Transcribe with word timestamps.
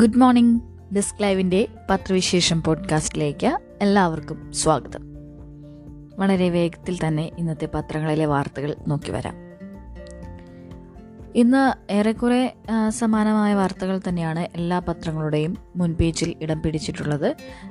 good 0.00 0.16
morning 0.16 0.60
desk 0.94 1.22
ലൈവിൻ്റെ 1.22 1.68
പത്രവിശേഷം 1.90 2.62
പോഡ്കാസ്റ്റിലേക്ക് 2.62 3.58
എല്ലാവർക്കും 3.80 4.52
സ്വാഗതം 4.52 5.02
വളരെ 6.18 6.50
വേഗത്തിൽ 6.50 6.98
തന്നെ 7.06 7.30
ഇന്നത്തെ 7.38 7.68
പത്രങ്ങളിലെ 7.74 8.26
വാർത്തകൾ 8.26 8.76
നോക്കി 8.88 9.10
വരാം 9.10 9.53
ഇന്ന് 11.34 11.62
ഏറെക്കുറെ 11.90 12.40
സമാനമായ 12.90 13.52
വാർത്തകൾ 13.54 13.96
തന്നെയാണ് 13.98 14.42
എല്ലാ 14.56 14.78
പത്രങ്ങളുടെയും 14.78 15.52
മുൻപേജിൽ 15.76 16.30
ഇടം 16.42 16.58
പിടിച്ചിട്ടുള്ളത് 16.62 17.26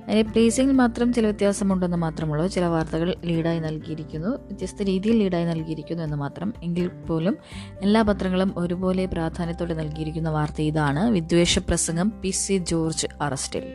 അതിന് 0.07 0.23
പ്ലേസിംഗിൽ 0.23 0.75
മാത്രം 0.75 1.13
ചില 1.13 1.25
വ്യത്യാസമുണ്ടെന്ന് 1.25 1.97
മാത്രമുള്ളൂ 1.97 2.47
ചില 2.47 2.65
വാർത്തകൾ 2.65 3.09
ലീഡായി 3.25 3.59
നൽകിയിരിക്കുന്നു 3.59 4.33
വ്യത്യസ്ത 4.47 4.83
രീതിയിൽ 4.83 5.17
ലീഡായി 5.19 5.45
നൽകിയിരിക്കുന്നു 5.45 6.03
എന്ന് 6.03 6.17
മാത്രം 6.17 6.51
എങ്കിൽ 6.63 6.89
പോലും 7.07 7.37
എല്ലാ 7.81 8.01
പത്രങ്ങളും 8.01 8.53
ഒരുപോലെ 8.57 9.05
പ്രാധാന്യത്തോടെ 9.05 9.73
നൽകിയിരിക്കുന്ന 9.73 10.31
വാർത്ത 10.31 10.61
ഇതാണ് 10.61 11.03
വിദ്വേഷ 11.11 11.59
പ്രസംഗം 11.67 12.09
പി 12.23 12.33
സി 12.35 12.57
ജോർജ് 12.69 13.09
അറസ്റ്റിൽ 13.21 13.74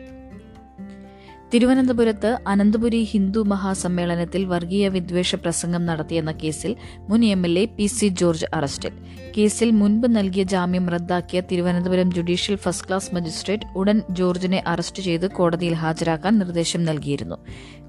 തിരുവനന്തപുരത്ത് 1.51 2.31
അനന്തപുരി 2.47 2.99
ഹിന്ദു 3.03 3.41
മഹാസമ്മേളനത്തിൽ 3.43 4.41
വർഗീയ 4.45 4.87
വിദ്വേഷ 4.87 5.35
പ്രസംഗം 5.35 5.83
നടത്തിയെന്ന 5.85 6.31
കേസിൽ 6.41 6.71
മുൻ 7.07 7.21
M 7.25 7.41
L 7.45 7.55
A 7.59 7.63
P 7.77 7.85
C 7.87 8.07
George 8.17 8.49
അറസ്റ്റിൽ 8.53 8.93
കേസിൽ 9.37 9.69
മുൻപ് 9.71 10.07
നൽകിയ 10.15 10.43
ജാമ്യം 10.43 10.85
റദ്ദാക്കിയ 10.89 11.39
Thiruvananthapuram 11.51 12.09
judicial 12.11 12.55
first 12.55 12.85
class 12.87 13.11
magistrate 13.15 13.67
ഉടൻ 13.75 13.97
ജോർജിനെ 14.11 14.59
അറസ്റ്റ് 14.67 15.03
ചെയ്ത് 15.03 15.27
കോടതിയിൽ 15.31 15.75
ഹാജരാക്കാൻ 15.75 16.33
നിർദ്ദേശം 16.39 16.81
നൽകിയിരുന്നു 16.85 17.37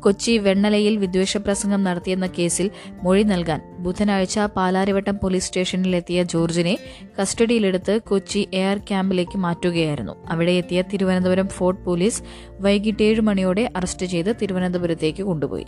കൊച്ചി 0.01 0.35
വെണ്ണലയിൽ 0.39 0.95
വിദ്വേഷ 0.97 1.37
പ്രസംഗം 1.37 1.80
നടത്തിയെന്ന 1.85 2.27
കേസിൽ 2.37 2.67
മൊഴി 3.03 3.25
നൽകാൻ 3.25 3.61
ബുധനാഴ്ച 3.79 4.39
പാലാരിവട്ടം 4.57 5.17
പോലീസ് 5.17 5.47
സ്റ്റേഷനിലെത്തിയ 5.47 6.23
ജോർജിനെ 6.25 6.75
കസ്റ്റഡിയിലെടുത്ത് 7.19 7.95
കൊച്ചി 8.09 8.43
എയർ 8.55 8.79
ക്യാമ്പിലേക്ക് 8.89 9.39
മാറ്റുകയായിരുന്നു 9.39 10.15
അവിടെ 10.30 10.55
എത്തിയ 10.55 10.80
തിരുവനന്തപുരം 10.93 11.49
ഫോർട്ട് 11.49 11.83
പോലീസ് 11.85 12.23
വൈകിട്ട് 12.60 13.02
ഏഴ് 13.02 13.23
മണിയോടെ 13.23 13.49
ഭീഷണിയോടെ 13.52 13.77
അറസ്റ്റ് 13.77 14.07
ചെയ്ത് 14.07 14.30
തിരുവനന്തപുരത്തേക്ക് 14.41 15.23
കൊണ്ടുപോയി 15.23 15.66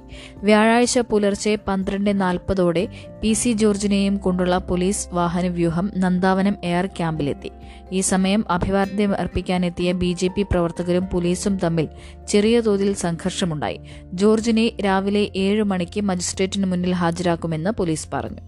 വ്യാഴാഴ്ച 0.43 0.99
പുലർച്ചെ 1.11 1.53
പന്ത്രണ്ട് 1.69 2.11
നാൽപ്പതോടെ 2.21 2.85
പി 3.23 3.33
സി 3.33 3.51
ജോർജിനെയും 3.53 4.15
കൊണ്ടുള്ള 4.17 4.57
പോലീസ് 4.69 5.05
വാഹനവ്യൂഹം 5.13 5.87
നന്ദാവനം 5.97 6.57
എയർ 6.65 6.87
ക്യാമ്പിലെത്തി 6.99 7.51
ഈ 7.93 8.01
സമയം 8.03 8.43
അഭിവാദ്യം 8.51 9.13
അർപ്പിക്കാനെത്തിയ 9.15 9.89
ബി 9.93 10.11
ജെ 10.13 10.29
പി 10.29 10.43
പ്രവർത്തകരും 10.43 11.05
പോലീസും 11.13 11.55
തമ്മിൽ 11.65 11.87
ചെറിയ 12.29 12.57
തോതിൽ 12.61 12.91
സംഘർഷമുണ്ടായി 12.97 13.79
ജോർജിനെ 14.15 14.67
രാവിലെ 14.85 15.25
ഏഴ് 15.37 15.65
മണിക്ക് 15.65 16.01
മജിസ്ട്രേറ്റിന് 16.03 16.67
മുന്നിൽ 16.67 16.95
ഹാജരാക്കുമെന്ന് 16.95 17.73
പോലീസ് 17.79 18.09
പറഞ്ഞു 18.13 18.43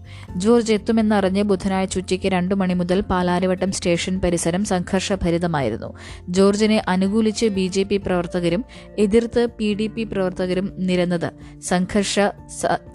ജോർജ് 0.37 0.73
എത്തുമെന്നറിഞ്ഞ് 0.73 1.43
ബുധനാഴ്ച 1.43 1.95
ഉച്ചയ്ക്ക് 1.97 2.31
രണ്ടു 2.31 2.55
മണി 2.55 2.75
മുതൽ 2.75 3.01
പാലാരിവട്ടം 3.09 3.71
സ്റ്റേഷൻ 3.71 4.15
പരിസരം 4.19 4.65
സംഘർഷഭരിതമായിരുന്നു 4.65 5.91
ജോർജിനെ 6.29 6.79
അനുകൂലിച്ച് 6.87 7.47
ബി 7.49 7.67
പ്രവർത്തകരും 8.05 8.63
എതിർ 8.97 9.24
തിരുവനന്തപുരത്ത് 9.27 9.57
പി 9.57 9.67
ഡി 9.73 9.87
പി 9.87 10.03
പ്രവർത്തകരും 10.03 10.67
നിരന്നത് 10.79 11.29
സംഘർഷ 11.61 12.15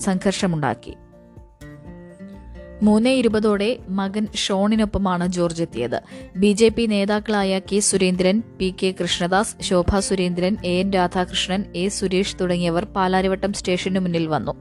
സംഘർഷമുണ്ടാക്കി 0.00 0.93
മൂന്ന് 2.83 3.11
ഇരുപതോടെ 3.11 3.69
മകൻ 3.91 4.25
ഷോണിനൊപ്പമാണ് 4.35 5.25
ജോർജ് 5.29 5.63
എത്തിയത് 5.63 5.97
ബി 6.37 6.51
ജെ 6.53 6.69
പി 6.69 6.85
നേതാക്കളായ 6.87 7.61
K 7.71 7.79
Surendran 7.81 8.37
P 8.59 8.69
K 8.81 8.91
Krishnadas 9.01 9.55
Shobha 9.61 9.99
Surendran 9.99 10.55
A 10.65 10.73
N 10.81 10.89
Radhakrishnan 10.93 11.63
A 11.77 11.85
Suresh 11.89 12.37
തുടങ്ങിയവർ 12.41 12.85
പാലാരിവട്ടം 12.95 13.53
സ്റ്റേഷനു 13.53 14.01
മുന്നിൽ 14.01 14.25
വന്നു 14.27 14.55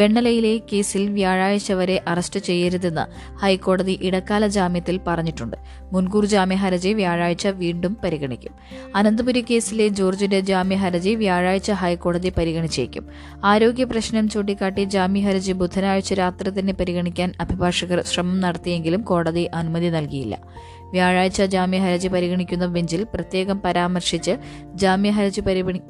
വെണ്ണലയിലെ 0.00 0.52
കേസിൽ 0.72 1.08
വ്യാഴാഴ്ച 1.10 1.72
വരെ 1.72 1.96
അറസ്റ്റ് 2.06 2.40
ചെയ്യരുതെന്ന് 2.40 3.04
ഹൈക്കോടതി 3.42 3.94
ഇടക്കാല 4.02 4.46
ജാമ്യത്തിൽ 4.48 4.98
പറഞ്ഞിട്ടുണ്ട് 5.06 5.56
മുൻകൂർ 5.92 6.26
ജാമ്യ 6.26 6.56
ഹർജി 6.56 6.92
വ്യാഴാഴ്ച 6.92 7.46
വീണ്ടും 7.58 7.94
പരിഗണിക്കും 8.04 8.54
അനന്തപുരി 8.96 9.44
കേസിലെ 9.48 9.88
ജോർജിന്റെ 9.94 10.42
ജാമ്യ 10.42 10.76
ഹർജി 10.76 11.14
വ്യാഴാഴ്ച 11.14 11.70
ഹൈക്കോടതി 11.80 12.32
പരിഗണിച്ചേക്കും 12.38 13.04
ആരോഗ്യ 13.44 13.84
പ്രശ്നം 13.84 14.28
ചൂണ്ടിക്കാട്ടി 14.28 14.84
ജാമ്യ 14.90 15.22
ഹർജി 15.26 15.52
ബുധനാഴ്ച 15.54 16.12
രാത്രി 16.14 16.50
തന്നെ 16.50 16.74
പരിഗണിക്കാൻ 16.74 17.28
അഭിഭാഷകർ 17.54 18.00
ശ്രമം 18.02 18.36
നടത്തിയെങ്കിലും 18.40 19.02
കോടതി 19.02 19.44
അനുമതി 19.54 19.88
നൽകിയില്ല 19.88 20.34
വ്യാഴാഴ്ച 20.92 21.42
ജാമ്യഹർജി 21.44 22.08
പരിഗണിക്കുന്ന 22.08 22.66
ബെഞ്ചിൽ 22.66 23.02
പ്രത്യേകം 23.14 23.58
പരാമർശിച്ച് 23.64 24.34
ജാമ്യഹർജി 24.74 25.42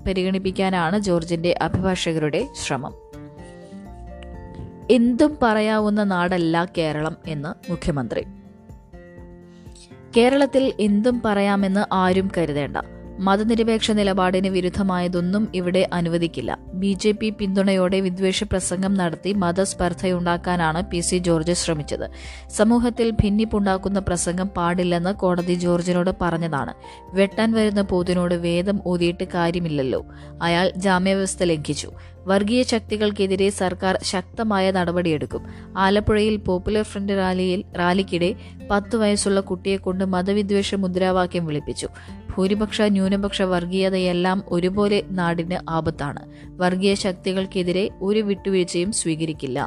പരിഗണിപ്പിക്കാനാണ് 0.06 0.98
ജോർജിന്റെ 0.98 1.52
അഭിഭാഷകരുടെ 1.62 2.40
ശ്രമം 2.64 2.94
എന്തും 4.90 5.32
പറയാവുന്ന 5.42 6.00
നാടല്ല 6.04 6.56
കേരളം 6.78 7.14
എന്ന് 7.26 7.52
മുഖ്യമന്ത്രി 7.70 8.24
കേരളത്തിൽ 10.16 10.64
എന്തും 10.80 11.16
പറയാമെന്ന് 11.24 11.82
ആരും 11.92 12.26
കരുതേണ്ട 12.36 12.78
മതനിരപേക്ഷ 13.18 13.90
നിലപാടിന് 13.90 14.48
വിരുദ്ധമായതൊന്നും 14.48 15.44
ഇവിടെ 15.54 15.82
അനുവദിക്കില്ല 15.92 16.52
ബി 16.74 16.92
ജെ 16.94 17.12
പി 17.12 17.28
പിന്തുണയോടെ 17.30 17.98
വിദ്വേഷ 18.00 18.44
പ്രസംഗം 18.44 18.92
നടത്തി 18.94 19.32
മതസ്പർദ്ധയുണ്ടാക്കാനാണ് 19.34 20.80
പി 20.90 21.00
സി 21.00 21.18
ജോർജ് 21.18 21.54
ശ്രമിച്ചത് 21.54 22.06
സമൂഹത്തിൽ 22.50 23.10
ഭിന്നിപ്പുണ്ടാക്കുന്ന 23.10 24.00
പ്രസംഗം 24.00 24.48
പാടില്ലെന്ന് 24.56 25.14
കോടതി 25.14 25.56
ജോർജിനോട് 25.56 26.12
പറഞ്ഞതാണ് 26.20 26.74
വെട്ടാൻ 27.14 27.50
വരുന്ന 27.52 27.84
പോതിനോട് 27.84 28.34
വേദം 28.44 28.78
ഓതിയിട്ട് 28.86 29.26
കാര്യമില്ലല്ലോ 29.34 30.02
അയാൾ 30.42 30.66
ജാമ്യവ്യവസ്ഥ 30.76 31.42
ലംഘിച്ചു 31.44 31.90
വർഗീയ 32.26 32.62
ശക്തികൾക്കെതിരെ 32.62 33.50
സർക്കാർ 33.50 33.98
ശക്തമായ 34.02 34.70
നടപടിയെടുക്കും 34.70 35.42
ആലപ്പുഴയിൽ 35.76 36.36
പോപ്പുലർ 36.36 36.82
ഫ്രണ്ട് 36.82 37.12
റാലിയിൽ 37.12 37.64
റാലിക്കിടെ 37.76 38.34
പത്ത് 38.70 38.96
വയസ്സുള്ള 38.96 39.40
കുട്ടിയെ 39.40 39.76
കൊണ്ട് 39.76 40.04
മതവിദ്വേഷ 40.04 40.74
മുദ്രാവാക്യം 40.74 41.46
വിളിപ്പിച്ചു 41.46 41.88
ഭൂരിപക്ഷ 42.34 42.82
ന്യൂനപക്ഷ 42.82 43.42
വർഗീയതയെല്ലാം 43.42 44.44
ഒരുപോലെ 44.48 45.02
നാടിന് 45.10 45.70
ആപത്താണ് 45.70 46.22
വർഗീയ 46.56 46.94
ശക്തികൾക്കെതിരെ 46.94 47.90
ഒരു 48.02 48.18
വിട്ടുവീഴ്ചയും 48.18 48.92
സ്വീകരിക്കില്ല 48.92 49.58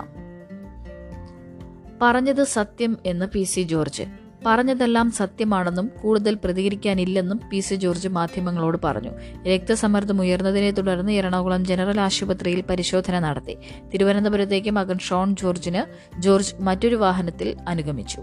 പറഞ്ഞത് 2.01 2.43
സത്യം 2.43 2.97
എന്ന് 3.05 3.25
പി 3.25 3.43
സി 3.43 3.61
ജോർജ് 3.61 4.26
പറഞ്ഞതെല്ലാം 4.45 5.11
സത്യമാണെന്നും 5.11 5.91
കൂടുതൽ 6.01 6.35
പ്രതികരിക്കാനില്ലെന്നും 6.43 7.39
പി 7.51 7.59
സി 7.59 7.75
ജോർജ് 7.75 8.07
മാധ്യമങ്ങളോട് 8.07 8.77
പറഞ്ഞു 8.83 9.11
രക്തസമ്മർദ്ദം 9.47 10.21
ഉയർന്നതിനെ 10.21 10.71
തുടർന്ന് 10.71 11.11
എറണാകുളം 11.11 11.65
ജനറൽ 11.65 11.99
ആശുപത്രിയിൽ 12.01 12.63
പരിശോധന 12.69 13.19
നടത്തി 13.19 13.57
തിരുവനന്തപുരത്തേക്ക് 13.93 14.71
മകൻ 14.71 14.97
ഷോൺ 14.97 15.35
ജോർജിന് 15.35 15.83
ജോർജ് 16.19 16.55
മറ്റൊരു 16.59 16.95
വാഹനത്തിൽ 16.95 17.57
അനുഗമിച്ചു 17.67 18.22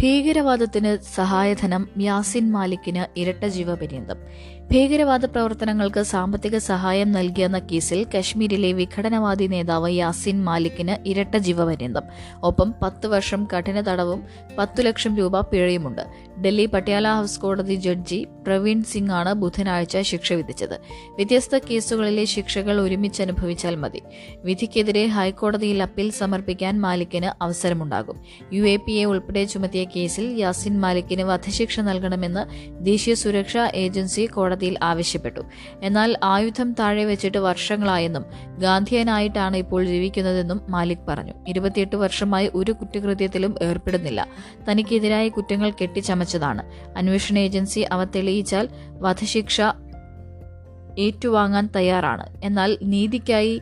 ഭീകരവാദത്തിന് 0.00 0.98
സഹായധനം 1.14 1.88
യാസിൻ 2.00 2.52
മാലിക്കിന് 2.52 3.20
ഇരട്ട 3.20 3.44
ജീവപര്യന്തം 3.46 4.18
ഭീകരവാദ 4.70 5.24
പ്രവർത്തനങ്ങൾക്ക് 5.26 6.02
സാമ്പത്തിക 6.10 6.56
സഹായം 6.64 7.08
നൽകിയെന്ന 7.12 7.58
കേസിൽ 7.70 8.00
കശ്മീരിലെ 8.12 8.68
വിഘടനവാദി 8.72 9.46
നേതാവ് 9.48 9.88
യാസിൻ 9.92 10.36
മാലിക്കിന് 10.44 10.94
ഇരട്ട 11.06 11.36
ജീവപര്യന്തം 11.38 12.04
ഒപ്പം 12.42 12.68
പത്ത് 12.82 13.06
വർഷം 13.06 13.40
കഠിന 13.52 13.80
തടവും 13.80 14.20
പത്തു 14.58 14.82
ലക്ഷം 14.82 15.14
രൂപ 15.16 15.40
പിഴയുമുണ്ട് 15.46 16.02
ഡൽഹി 16.40 16.66
പട്യാല 16.66 17.08
ഹൗസ് 17.12 17.40
കോടതി 17.40 17.76
ജഡ്ജി 17.78 18.18
പ്രവീൺ 18.46 18.78
സിംഗ് 18.82 19.12
ആണ് 19.12 19.32
ബുധനാഴ്ച 19.34 19.96
ശിക്ഷ 20.02 20.32
വിധിച്ചത് 20.32 20.76
വ്യത്യസ്ത 21.16 21.60
കേസുകളിലെ 21.66 22.24
ശിക്ഷകൾ 22.26 22.78
ഒരുമിച്ച് 22.80 23.20
അനുഭവിച്ചാൽ 23.22 23.74
മതി 23.76 24.02
വിധിക്കെതിരെ 24.44 25.04
ഹൈക്കോടതിയിൽ 25.08 25.82
അപ്പീൽ 25.82 26.08
സമർപ്പിക്കാൻ 26.12 26.80
മാലിക്കിന് 26.80 27.30
അവസരമുണ്ടാകും 27.42 28.16
യു 28.52 28.62
എ 28.68 28.76
പി 28.86 28.96
എ 29.00 29.04
ഉൾപ്പെടെ 29.06 29.44
ചുമത്തിയ 29.46 29.84
കേസിൽ 29.94 30.28
യാസിൻ 30.40 30.76
മാലിക്കിന് 30.80 31.26
വധശിക്ഷ 31.26 31.80
നൽകണമെന്ന് 31.82 32.44
ദേശീയ 32.84 33.14
സുരക്ഷാ 33.16 33.66
ഏജൻസി 33.76 34.24
കോടതി 34.32 34.56
കോടതിയിൽ 34.60 34.76
ആവശ്യപ്പെട്ടു 34.82 35.42
എന്നാൽ 35.82 36.10
ആയുധം 36.24 36.68
താഴെ 36.72 37.04
വെച്ചിട്ട് 37.04 37.38
വർഷങ്ങളായെന്നും 37.40 38.24
ഗാന്ധിയനായിട്ടാണ് 38.58 39.56
ഇപ്പോൾ 39.56 39.82
ജീവിക്കുന്നതെന്നും 39.84 40.58
മാലിക് 40.68 41.04
പറഞ്ഞു 41.08 41.34
ഇരുപത്തിയെട്ട് 41.48 41.96
വർഷമായി 41.96 42.48
ഒരു 42.54 42.72
കുറ്റകൃത്യത്തിലും 42.72 43.52
ഏർപ്പെടുന്നില്ല 43.62 44.20
തനിക്കെതിരായ 44.66 45.28
കുറ്റങ്ങൾ 45.28 45.70
കെട്ടിച്ചമച്ചതാണ് 45.72 46.64
അന്വേഷണ 46.96 47.38
ഏജൻസി 47.38 47.82
അവ 47.92 48.04
തെളിയിച്ചാൽ 48.16 48.66
വധശിക്ഷ 49.02 49.60
ഏറ്റുവാങ്ങാൻ 50.98 51.66
തയ്യാറാണ് 51.76 52.24
എന്നാൽ 52.44 52.70
നീതിക്കായി 52.84 53.54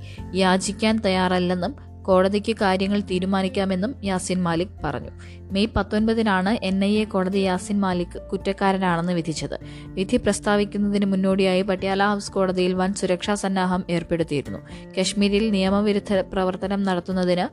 യാചിക്കാൻ 0.34 0.94
തയ്യാറല്ലെന്നും 1.05 1.72
കോടതിക്ക് 2.08 2.55
കാര്യങ്ങൾ 2.60 3.00
തീരുമാനിക്കാമെന്നും 3.10 3.93
യാസിൻ 4.05 4.38
മാലിക് 4.43 4.76
പറഞ്ഞു 4.84 5.12
മെയ് 5.52 5.70
പത്തൊൻപതിനാണ് 5.76 6.52
എൻ 6.62 6.76
ഐ 6.84 6.93
എ 6.96 7.05
കോടതി 7.05 7.40
യാസിൻ 7.40 7.78
മാലിക് 7.81 8.16
കുറ്റക്കാരനാണെന്ന് 8.31 9.12
വിധിച്ചത് 9.12 9.56
വിധി 9.94 10.19
പ്രസ്താവിക്കുന്നതിന് 10.19 11.06
മുന്നോടിയായി 11.06 11.62
പട്യാല 11.62 12.02
ഹൗസ് 12.05 12.32
കോടതിയിൽ 12.32 12.75
വൻ 12.75 12.93
സുരക്ഷാ 12.94 13.34
സന്നാഹം 13.34 13.84
ഏർപ്പെടുത്തിയിരുന്നു 13.90 14.60
കശ്മീരിൽ 14.99 15.46
നിയമവിരുദ്ധ 15.50 16.20
പ്രവർത്തനം 16.32 16.82
നടത്തുന്നതിന് 16.82 17.46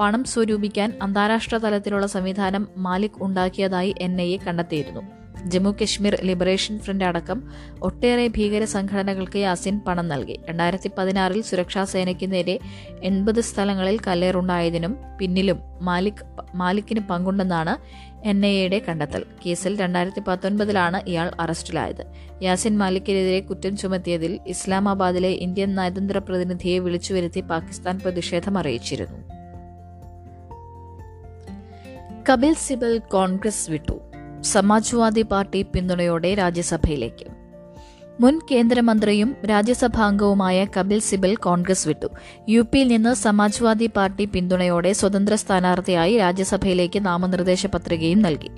പണം 0.00 0.22
സ്വരൂപിക്കാൻ 0.24 0.90
അന്താരാഷ്ട്ര 1.02 1.56
തലത്തിലുള്ള 1.56 2.06
സംവിധാനം 2.08 2.64
മാലിക് 2.78 3.18
ഉണ്ടാക്കിയതായി 3.22 3.92
എൻ 4.00 4.14
ഐ 4.20 4.30
എ 4.34 4.38
കണ്ടെത്തിയിരുന്നു 4.44 5.02
ജമ്മു 5.46 5.70
കശ്മീർ 5.70 6.14
ലിബറേഷൻ 6.24 6.78
ഫ്രണ്ട് 6.78 7.04
അടക്കം 7.04 7.38
ഒട്ടേറെ 7.82 8.28
ഭീകര 8.28 8.64
സംഘടനകൾക്ക് 8.64 9.36
യാസിൻ 9.38 9.80
പണം 9.86 10.08
നൽകി 10.08 10.40
രണ്ടായിരത്തി 10.48 10.90
പതിനാറിൽ 10.98 11.42
സുരക്ഷാ 11.42 11.84
സേനയ്ക്ക് 11.84 12.32
നേരെ 12.32 12.58
എൺപത് 13.02 13.40
സ്ഥലങ്ങളിൽ 13.40 14.00
കല്ലേറുണ്ടായതിനും 14.06 14.98
പിന്നിലും 15.18 15.58
മാലിക് 15.82 16.22
മാലിക്കിന് 16.54 17.00
പങ്കുണ്ടെന്നാണ് 17.10 17.74
എൻ 18.24 18.46
ഐ 18.46 18.52
എയുടെ 18.54 18.82
കണ്ടെത്തൽ 18.88 19.22
കേസിൽ 19.46 19.80
രണ്ടായിരത്തി 19.80 20.20
പത്തൊൻപതിലാണ് 20.26 21.08
ഇയാൾ 21.08 21.30
അറസ്റ്റിലായത് 21.40 22.04
യാസിൻ 22.42 22.78
മാലിക്കിനെതിരെ 22.78 23.40
കുറ്റം 23.40 23.76
ചുമത്തിയതിൽ 23.76 24.40
ഇസ്ലാമാബാദിലെ 24.46 25.28
ഇന്ത്യൻ 25.28 25.74
നയതന്ത്ര 25.74 26.18
പ്രതിനിധിയെ 26.18 26.78
വിളിച്ചുവരുത്തി 26.78 27.40
പാകിസ്ഥാൻ 27.40 28.00
പ്രതിഷേധം 28.04 28.58
അറിയിച്ചിരുന്നു 28.58 29.20
കപിൽ 32.28 32.54
സിബൽ 32.54 32.98
കോൺഗ്രസ് 33.08 33.70
വിട്ടു 33.70 33.96
സമാജ്വാദി 34.46 35.22
പാർട്ടി 35.22 35.62
പിന്തുണയോടെ 35.74 36.34
രാജ്യസഭയിലേക്ക് 36.34 37.26
മുൻ 38.20 38.40
കേന്ദ്രമന്ത്രിയും 38.50 39.36
രാജ്യസഭാംഗവുമായ 39.44 40.66
കപിൽ 40.76 40.98
സിബൽ 41.00 41.36
കോൺഗ്രസ് 41.36 41.88
വിട്ടു 41.88 42.08
യു 42.48 42.62
പിയിൽ 42.62 42.88
നിന്ന് 42.88 43.14
സമാജ്വാദി 43.14 43.86
പാർട്ടി 43.86 44.24
പിന്തുണയോടെ 44.26 44.92
സ്വതന്ത്ര 44.92 45.34
സ്ഥാനാർത്ഥിയായി 45.34 46.16
രാജ്യസഭയിലേക്ക് 46.16 47.00
നാമനിർദ്ദേശ 47.04 47.66
പത്രികയും 47.66 48.22
നൽകി 48.22 48.50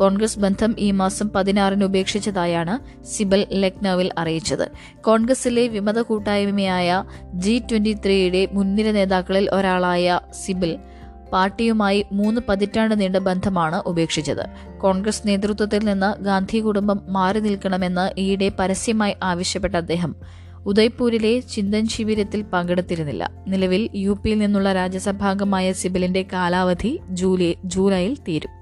കോൺഗ്രസ് 0.00 0.38
ബന്ധം 0.38 0.76
ഈ 0.78 0.90
മാസം 0.92 1.28
പതിനാറിന് 1.28 1.84
ഉപേക്ഷിച്ചതായാണ് 1.84 2.76
സിബൽ 3.04 3.46
ലക്നൌവിൽ 3.54 4.10
അറിയിച്ചത് 4.18 4.66
കോൺഗ്രസിലെ 5.00 5.66
വിമത 5.68 6.00
കൂട്ടായ്മയായ 6.02 6.90
ജി 7.34 7.62
ട്വന്റി 7.70 7.94
ത്രീയുടെ 8.04 8.48
മുൻനിര 8.52 8.90
നേതാക്കളിൽ 8.90 9.48
ഒരാളായ 9.52 10.06
സിബൽ 10.34 10.72
പാർട്ടിയുമായി 11.32 12.00
മൂന്ന് 12.12 12.40
പതിറ്റാണ്ട് 12.48 12.94
നീണ്ട 13.00 13.18
ബന്ധമാണ് 13.22 13.78
ഉപേക്ഷിച്ചത് 13.86 14.44
കോൺഗ്രസ് 14.78 15.26
നേതൃത്വത്തിൽ 15.26 15.82
നിന്ന് 15.84 16.10
ഗാന്ധി 16.24 16.60
കുടുംബം 16.60 17.00
മാറി 17.08 17.40
നിൽക്കണമെന്ന് 17.40 18.06
ഈയിടെ 18.20 18.48
പരസ്യമായി 18.58 19.14
ആവശ്യപ്പെട്ട 19.22 19.74
അദ്ദേഹം 19.76 20.12
ഉദയ്പൂരിലെ 20.66 21.40
ചിന്തൻ 21.52 21.86
ശിബിരത്തിൽ 21.88 22.40
പങ്കെടുത്തിരുന്നില്ല 22.52 23.24
നിലവിൽ 23.48 23.90
യു 23.96 24.12
പിയിൽ 24.22 24.38
നിന്നുള്ള 24.38 24.72
രാജ്യസഭാംഗമായ 24.72 25.72
സിബിലിന്റെ 25.72 26.22
കാലാവധി 26.32 26.92
ജൂലൈ 27.12 27.52
ജൂലൈയിൽ 27.66 28.14
തീരും 28.28 28.52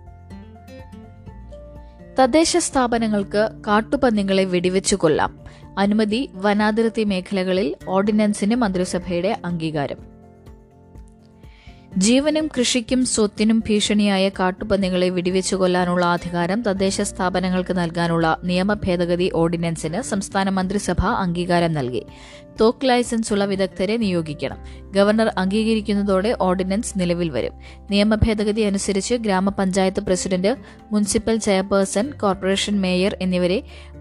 തദ്ദേശ 2.18 2.56
സ്ഥാപനങ്ങൾക്ക് 2.60 3.42
കാട്ടുപന്നികളെ 3.66 4.44
വെടിവെച്ചു 4.44 4.96
കൊല്ലാം 4.96 5.32
അനുമതി 5.78 6.20
വനാതിർത്തി 6.36 7.04
മേഖലകളിൽ 7.04 7.68
ഓർഡിനൻസിന് 7.88 8.56
മന്ത്രിസഭയുടെ 8.56 9.32
അംഗീകാരം 9.44 10.00
ജീവനും 11.90 12.48
കൃഷിക്കും 12.56 13.00
സ്വത്തിനും 13.04 13.58
ഭീഷണിയായ 13.58 14.28
കാട്ടുപന്നികളെ 14.28 15.08
വെടിവെച്ചു 15.10 15.56
കൊല്ലാനുള്ള 15.56 16.04
അധികാരം 16.06 16.60
തദ്ദേശ 16.62 17.00
സ്ഥാപനങ്ങൾക്ക് 17.02 17.74
നൽകാനുള്ള 17.76 18.36
നിയമ 18.42 18.74
ഭേദഗതി 18.74 19.30
ഓർഡിനൻസിന് 19.34 20.02
സംസ്ഥാന 20.02 20.50
മന്ത്രിസഭ 20.50 21.02
അംഗീകാരം 21.20 21.72
നൽകി 21.72 22.02
തോക്ക് 22.60 22.86
ലൈസൻസ് 22.86 23.32
ഉള്ള 23.32 23.44
വിദഗ്ധരെ 23.44 23.96
നിയോഗിക്കണം 23.96 24.58
ഗവർണർ 24.90 25.28
അംഗീകരിക്കുന്നതോടെ 25.36 26.36
ഓർഡിനൻസ് 26.40 26.94
നിലവിൽ 26.98 27.28
വരും 27.30 27.54
നിയമ 27.90 28.14
ഭേദഗതി 28.14 28.62
അനുസരിച്ച് 28.62 29.14
ഗ്രാമപഞ്ചായത്ത് 29.16 30.00
president 30.00 30.52
municipal 30.90 31.38
chairperson 31.38 32.12
corporation 32.20 32.80
mayor 32.80 33.16
എന്നിവരെ 33.20 33.58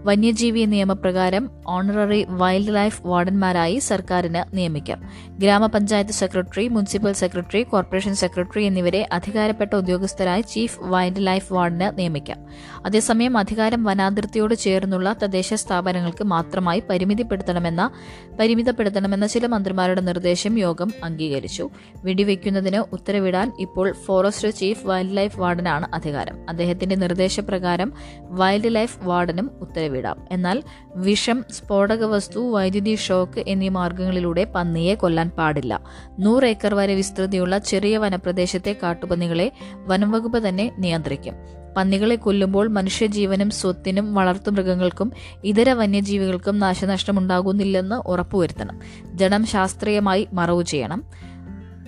വന്യജീവി 0.04 0.62
നിയമപ്രകാരം 0.66 1.44
ഓണററി 1.70 2.20
വൈൽഡ് 2.38 2.74
ലൈഫ് 2.74 3.00
വാർഡന്മാരായി 3.06 3.78
സർക്കാരിന് 3.86 4.42
നിയമിക്കാം 4.54 5.00
ഗ്രാമപഞ്ചായത്ത് 5.38 6.14
secretary 6.14 6.64
municipal 6.68 7.12
secretary 7.12 7.60
corporation 7.64 8.14
secretary 8.14 8.62
എന്നിവരെ 8.64 9.02
അധികാരപ്പെട്ട 9.12 9.72
ഉദ്യോഗസ്ഥരായി 9.74 10.44
ചീഫ് 10.52 10.78
വൈൽഡ് 10.84 11.24
ലൈഫ് 11.26 11.48
വാർഡിന് 11.52 11.88
നിയമിക്കാം 11.98 12.38
അതേസമയം 12.86 13.36
അധികാരം 13.38 13.82
വനാതിർത്തിയോട് 13.84 14.54
ചേർന്നുള്ള 14.58 15.12
തദ്ദേശ 15.22 15.54
സ്ഥാപനങ്ങൾക്ക് 15.54 16.26
മാത്രമായി 16.26 16.82
പരിമിതപ്പെടുത്തണമെന്ന 16.90 17.84
പരിമിതപ്പെടുത്തണമെന്ന 18.40 19.26
ചില 19.26 19.46
മന്ത്രിമാരുടെ 19.46 20.02
നിർദ്ദേശം 20.02 20.56
യോഗം 20.58 20.90
അംഗീകരിച്ചു 21.04 21.66
വെടിവെക്കുന്നതിന് 22.04 22.82
ഉത്തരവിടാൻ 22.92 23.48
ഇപ്പോൾ 23.60 23.86
ഫോറസ്റ്റ് 24.06 24.52
ചീഫ് 24.54 24.84
വൈൽഡ് 24.86 25.16
ലൈഫ് 25.16 25.38
വാർഡനാണ് 25.40 25.88
അധികാരം 25.94 26.36
അദ്ദേഹത്തിന്റെ 26.48 26.96
നിർദ്ദേശപ്രകാരം 26.96 27.88
വൈൽഡ് 28.34 28.74
ലൈഫ് 28.74 28.98
വാർഡനും 29.04 29.46
ഉത്തരവ് 29.60 29.88
വിടാം 29.90 30.18
എന്നാൽ 30.32 30.58
വിഷം 30.96 31.44
സ്ഫോടക 31.50 32.04
വസ്തു 32.06 32.40
വൈദ്യുതി 32.52 32.94
ഷോക്ക് 33.00 33.44
എന്നീ 33.46 33.68
മാർഗങ്ങളിലൂടെ 33.68 34.44
പന്നിയെ 34.54 34.94
കൊല്ലാൻ 34.94 35.30
പാടില്ല 35.30 35.72
നൂറ് 36.18 36.44
ഏക്കർ 36.46 36.74
വരെ 36.74 36.94
വിസ്തൃതിയുള്ള 36.94 37.58
ചെറിയ 37.66 37.98
വനപ്രദേശത്തെ 37.98 38.76
കാട്ടുപന്നികളെ 38.82 39.48
വനംവകുപ്പ് 39.86 40.48
തന്നെ 40.48 40.70
നിയന്ത്രിക്കും 40.78 41.36
പന്നികളെ 41.76 42.16
കൊല്ലുമ്പോൾ 42.16 42.68
മനുഷ്യജീവനും 42.68 43.50
സ്വത്തിനും 43.50 44.14
വളർത്തുമൃഗങ്ങൾക്കും 44.14 45.08
ഇതര 45.44 45.72
വന്യജീവികൾക്കും 45.72 46.58
നാശനഷ്ടമുണ്ടാകുന്നില്ലെന്ന് 46.58 47.98
ഉറപ്പുവരുത്തണം 48.06 48.76
ജഡം 49.14 49.46
ശാസ്ത്രീയമായി 49.46 50.28
മറവു 50.32 50.62
ചെയ്യണം 50.62 51.02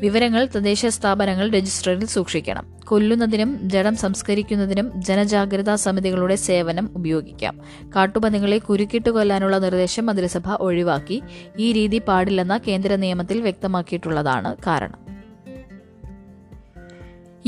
വിവരങ്ങൾ 0.02 0.46
തദ്ദേശ 0.46 0.86
സ്ഥാപനങ്ങൾ 0.86 1.48
രജിസ്റ്ററിൽ 1.48 2.06
സൂക്ഷിക്കണം 2.06 2.64
കൊല്ലുന്നതിനും 2.84 3.68
ജഡം 3.68 3.96
സംസ്കരിക്കുന്നതിനും 3.96 5.02
ജനജാഗ്രതാ 5.02 5.76
സമിതികളുടെ 5.76 6.36
സേവനം 6.36 6.90
ഉപയോഗിക്കാം 6.94 7.54
കാട്ടുപന്നികളെ 7.96 8.58
കുരുക്കിട്ട് 8.58 9.10
കൊല്ലാനുള്ള 9.10 9.58
നിർദ്ദേശം 9.58 10.06
മന്ത്രിസഭ 10.06 10.50
ഒഴിവാക്കി 10.60 11.22
ഈ 11.58 11.72
രീതി 11.72 11.98
പാടില്ലെന്ന 11.98 12.60
കേന്ദ്ര 12.68 12.96
നിയമത്തിൽ 12.96 13.40
വ്യക്തമാക്കിയിട്ടുള്ളതാണ് 13.40 14.56
കാരണം 14.66 14.98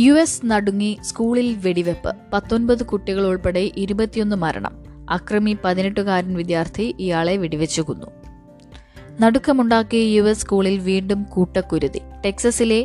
യു 0.00 0.15
എസ് 0.15 0.47
നടുങ്ങി 0.47 0.99
സ്കൂളിൽ 1.03 1.57
വെടിവെപ്പ് 1.57 2.13
പത്തൊൻപത് 2.33 2.85
കുട്ടികൾ 2.85 3.27
ഉൾപ്പെടെ 3.27 3.71
ഇരുപത്തിയൊന്ന് 3.77 4.37
മരണം 4.37 4.75
അക്രമി 5.11 5.57
പതിനെട്ടുകാരൻ 5.65 6.37
വിദ്യാർത്ഥി 6.37 6.95
ഇയാളെ 6.99 7.37
വെടിവെച്ചു 7.37 7.83
കൊന്നു 7.83 8.24
നടുക്കമുണ്ടാക്കിയ 9.21 10.17
യു 10.17 10.23
എസ് 10.23 10.41
സ്കൂളിൽ 10.41 10.79
വീണ്ടും 10.79 11.23
കൂട്ടക്കുരുതി 11.23 12.01
ടെക്സസിലെ 12.25 12.81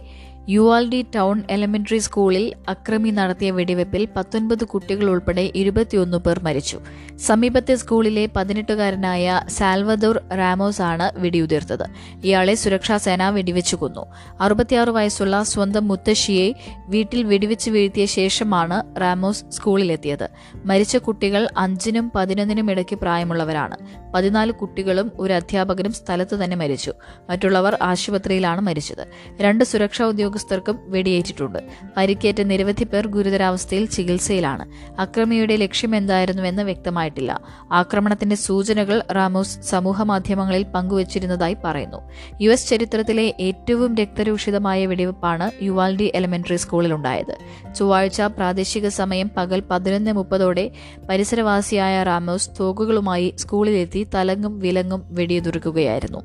U 0.50 0.62
all 0.76 0.86
D 0.90 1.00
town 1.16 1.38
elementary 1.50 1.98
സ്കൂളിൽ 2.00 2.44
അക്രമി 2.70 3.10
നടത്തിയ 3.10 3.50
വെടിവെപ്പിൽ 3.52 4.04
പത്തൊൻപത് 4.16 4.64
കുട്ടികൾ 4.64 5.06
ഉൾപ്പെടെ 5.10 5.44
ഇരുപത്തിയൊന്ന് 5.56 6.18
പേർ 6.18 6.38
മരിച്ചു 6.44 6.78
സമീപത്തെ 7.20 7.74
സ്കൂളിലെ 7.76 8.24
പതിനെട്ടുകാരനായ 8.36 9.26
സാൽവദോർ 9.48 10.18
റാമോസ് 10.32 10.82
ആണ് 10.82 11.08
വെടിയുതിർത്തത് 11.18 11.86
ഇയാളെ 12.24 12.56
സുരക്ഷാ 12.56 12.98
സേന 12.98 13.28
വെടിവെച്ചു 13.30 13.76
കൊന്നു 13.76 14.04
അറുപത്തിയാറ് 14.42 14.90
വയസ്സുള്ള 14.90 15.44
സ്വന്തം 15.44 15.86
മുത്തശ്ശിയെ 15.88 16.48
വീട്ടിൽ 16.88 17.22
വെടിവെച്ച് 17.24 17.70
വീഴ്ത്തിയ 17.70 18.06
ശേഷമാണ് 18.14 18.80
റാമോസ് 19.00 19.44
സ്കൂളിലെത്തിയത് 19.50 20.26
മരിച്ച 20.66 20.98
കുട്ടികൾ 21.06 21.46
അഞ്ചിനും 21.58 22.12
പതിനൊന്നിനും 22.16 22.70
ഇടയ്ക്ക് 22.72 22.96
പ്രായമുള്ളവരാണ് 22.96 23.78
പതിനാല് 24.14 24.52
കുട്ടികളും 24.54 25.08
ഒരു 25.20 25.34
അധ്യാപകനും 25.34 25.94
സ്ഥലത്ത് 25.94 26.36
തന്നെ 26.36 26.56
മരിച്ചു 26.56 26.92
മറ്റുള്ളവർ 27.30 27.74
ആശുപത്രിയിലാണ് 27.84 28.62
മരിച്ചത് 28.62 29.06
രണ്ട് 29.40 29.64
സുരക്ഷാ 29.66 30.06
ഉദ്യോഗസ്ഥർ 30.06 30.38
ഉദ്യോഗസ്ഥർക്കും 30.42 30.78
വെടിയേറ്റിട്ടുണ്ട് 30.94 31.58
പരിക്കേറ്റ 31.96 32.40
നിരവധി 32.50 32.86
പേർ 32.86 33.06
ഗുരുതരാവസ്ഥയിൽ 33.08 33.84
ചികിത്സയിലാണ് 33.90 34.64
അക്രമിയുടെ 35.00 35.56
ലക്ഷ്യം 35.56 35.92
എന്തായിരുന്നുവെന്ന് 35.96 36.64
വ്യക്തമായിട്ടില്ല 36.64 37.32
ആക്രമണത്തിന്റെ 37.80 38.38
സൂചനകൾ 38.44 38.98
റാമോസ് 39.18 39.58
സമൂഹ 39.66 40.04
മാധ്യമങ്ങളിൽ 40.04 40.64
പങ്കുവച്ചിരുന്നതായി 40.76 41.58
പറയുന്നു 41.64 42.00
യു 42.42 42.50
എസ് 42.52 42.70
ചരിത്രത്തിലെ 42.70 43.28
ഏറ്റവും 43.48 43.92
രക്തരൂഷിതമായ 43.96 44.86
വെടിവെപ്പാണ് 44.86 45.50
യുവാൽഡി 45.62 46.10
എലമെന്ററി 46.16 46.58
സ്കൂളിലുണ്ടായത് 46.58 47.36
ചൊവ്വാഴ്ച 47.76 48.22
പ്രാദേശിക 48.38 48.88
സമയം 48.98 49.30
പകൽ 49.38 49.62
പതിനൊന്ന് 49.70 50.14
മുപ്പതോടെ 50.14 50.66
പരിസരവാസിയായ 51.10 51.96
റാമോസ് 52.04 52.52
തോക്കുകളുമായി 52.60 53.30
സ്കൂളിലെത്തി 53.38 54.04
തലങ്ങും 54.16 54.56
വിലങ്ങും 54.60 55.04
വെടിയുതിർക്കുകയായിരുന്നു 55.12 56.22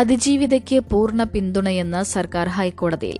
അതിജീവിതയ്ക്ക് 0.00 0.78
പൂർണ്ണ 0.90 1.22
പിന്തുണയെന്ന് 1.24 2.04
സർക്കാർ 2.04 2.48
ഹൈക്കോടതിയിൽ 2.48 3.18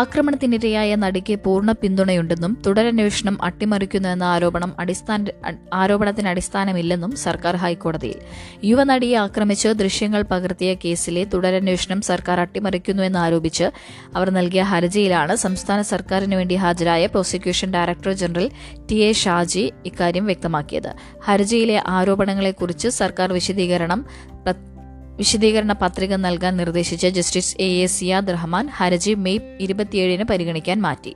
ആക്രമണത്തിനിരയായ 0.00 0.94
നടിക്ക് 0.94 1.38
പൂർണ്ണ 1.38 1.72
പിന്തുണയുണ്ടെന്നും 1.72 2.58
തുടരന്വേഷണം 2.66 3.38
അട്ടിമറിക്കുന്നുവെന്ന 3.42 4.24
ആരോപണം 4.24 4.74
അടിസ്ഥാന 4.78 5.24
ആരോപണത്തിന് 5.72 6.28
അടിസ്ഥാനമില്ലെന്നും 6.28 7.16
സർക്കാർ 7.16 7.56
ഹൈക്കോടതിയിൽ 7.56 8.18
യുവനടിയെ 8.64 9.16
ആക്രമിച്ച് 9.16 9.68
ദൃശ്യങ്ങൾ 9.72 10.22
പകർത്തിയ 10.22 10.74
കേസിലെ 10.74 11.24
തുടരന്വേഷണം 11.24 12.00
സർക്കാർ 12.02 12.40
അട്ടിമറിക്കുന്നുവെന്ന് 12.40 13.18
ആരോപിച്ച് 13.18 13.66
അവർ 14.16 14.30
നൽകിയ 14.30 14.62
ഹർജിയിലാണ് 14.62 15.36
സംസ്ഥാന 15.36 15.80
സർക്കാരിന് 15.82 16.36
വേണ്ടി 16.36 16.54
ഹാജരായ 16.56 17.06
prosecution 17.06 17.70
director 17.70 18.12
general 18.12 18.48
T 18.90 18.98
A 19.02 19.12
Shaji 19.12 19.72
ഇക്കാര്യം 19.86 20.26
വ്യക്തമാക്കിയത് 20.26 20.92
ഹർജിയിലെ 21.20 21.82
ആരോപണങ്ങളെക്കുറിച്ച് 21.88 22.88
സർക്കാർ 22.88 23.32
വിശദീകരണം 23.32 24.02
വിശദീകരണ 25.18 25.72
പത്രിക 25.72 26.14
നൽകാൻ 26.16 26.52
നിർദ്ദേശിച്ച 26.56 27.06
justice 27.08 27.52
A 27.60 27.68
A 27.82 27.86
Siyad 27.86 28.32
Rahman 28.32 28.66
ഹർജി 28.68 29.12
മെയ് 29.24 29.42
ഇരുപത്തിയേഴിന് 29.60 30.24
പരിഗണിക്കാൻ 30.24 30.78
മാറ്റി 30.82 31.12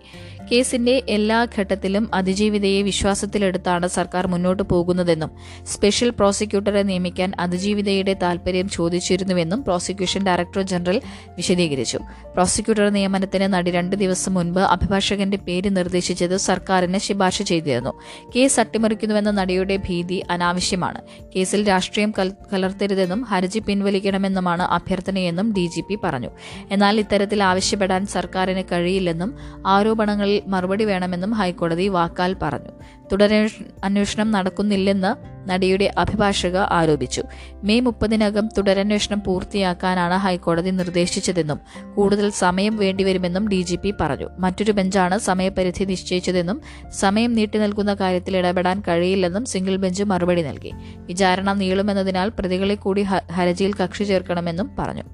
കേസിന്റെ 0.48 0.92
എല്ലാ 1.08 1.38
ഘട്ടത്തിലും 1.54 2.04
അതിജീവിതയെ 2.14 2.82
വിശ്വാസത്തിലെടുത്താണ് 2.82 3.86
സർക്കാർ 3.88 4.26
മുന്നോട്ട് 4.26 4.62
പോകുന്നതെന്നും 4.62 5.30
സ്പെഷ്യൽ 5.66 6.10
പ്രോസിക്യൂട്ടറെ 6.10 6.82
നിയമിക്കാൻ 6.82 7.30
അതിജീവിതയുടെ 7.38 8.14
താൽപര്യം 8.22 8.68
ചോദിച്ചിരുന്നുവെന്നും 8.68 9.62
പ്രോസിക്യൂഷൻ 9.62 10.22
ഡയറക്ടർ 10.26 10.62
ജനറൽ 10.62 10.98
വിശദീകരിച്ചു 11.36 11.98
പ്രോസിക്യൂട്ടർ 12.34 12.86
നിയമനത്തിന് 12.90 13.48
നടി 13.54 13.70
രണ്ട് 13.70 13.96
ദിവസം 13.96 14.34
മുൻപ് 14.34 14.62
അഭിഭാഷകന്റെ 14.68 15.36
പേര് 15.46 15.70
നിർദ്ദേശിച്ചത് 15.70 16.36
സർക്കാരിന് 16.38 16.98
ശുപാർശ 16.98 17.42
ചെയ്തിരുന്നു 17.42 17.92
കേസ് 18.34 18.58
അട്ടിമറിക്കുന്നുവെന്ന 18.60 19.30
നടിയുടെ 19.30 19.76
ഭീതി 19.86 20.20
അനാവശ്യമാണ് 20.30 21.02
കേസിൽ 21.36 21.68
രാഷ്ട്രീയം 21.68 22.10
കലർത്തരുതെന്നും 22.52 23.22
ഹർജി 23.24 23.58
പിൻവലിക്കണമെന്നുമാണ് 23.58 24.66
അഭ്യർത്ഥനയെന്നും 24.70 25.48
ഡി 25.52 25.66
പറഞ്ഞു 26.02 26.32
എന്നാൽ 26.70 26.94
ഇത്തരത്തിൽ 27.00 27.42
ആവശ്യപ്പെടാൻ 27.42 28.02
സർക്കാരിന് 28.06 28.64
കഴിയില്ലെന്നും 28.72 29.30
ആരോപണങ്ങളിൽ 29.66 30.37
മറുപടി 30.46 30.84
വേണമെന്നും 30.84 31.32
ഹൈക്കോടതി 31.32 31.88
വാക്കാൽ 31.88 32.34
പറഞ്ഞു 32.42 32.72
തുടരന്വേഷ 33.12 33.52
അന്വേഷണം 33.84 34.30
നടക്കുന്നില്ലെന്ന് 34.30 35.12
നടിയുടെ 35.50 35.92
അഭിഭാഷക 35.98 36.56
ആരോപിച്ചു 36.70 37.22
മെയ് 37.64 37.80
മുപ്പതിനകം 37.80 38.48
തുടരന്വേഷണം 38.58 39.20
പൂർത്തിയാക്കാനാണ് 39.20 40.16
ഹൈക്കോടതി 40.16 40.70
നിർദ്ദേശിച്ചതെന്നും 40.70 41.60
കൂടുതൽ 41.94 42.30
സമയം 42.30 42.76
വേണ്ടിവരുമെന്നും 42.76 43.48
ഡി 43.48 43.62
ജി 43.62 43.76
പി 43.76 43.94
പറഞ്ഞു 44.00 44.28
മറ്റൊരു 44.38 44.72
ബെഞ്ചാണ് 44.72 45.18
സമയപരിധി 45.18 45.84
നിശ്ചയിച്ചതെന്നും 45.84 46.60
സമയം 46.90 47.34
നീട്ടി 47.34 47.58
നൽകുന്ന 47.58 47.94
കാര്യത്തിൽ 47.94 48.36
ഇടപെടാൻ 48.36 48.82
കഴിയില്ലെന്നും 48.88 49.44
സിംഗിൾ 49.44 49.76
ബെഞ്ച് 49.76 50.04
മറുപടി 50.04 50.42
നൽകി 50.42 50.72
വിചാരണ 51.06 51.52
നീളുമെന്നതിനാൽ 51.52 52.28
പ്രതികളെ 52.28 52.74
കൂടി 52.74 53.02
ഹർജിയിൽ 53.30 53.74
കക്ഷി 53.74 54.04
ചേർക്കണമെന്നും 54.04 54.70
പറഞ്ഞു 54.78 55.14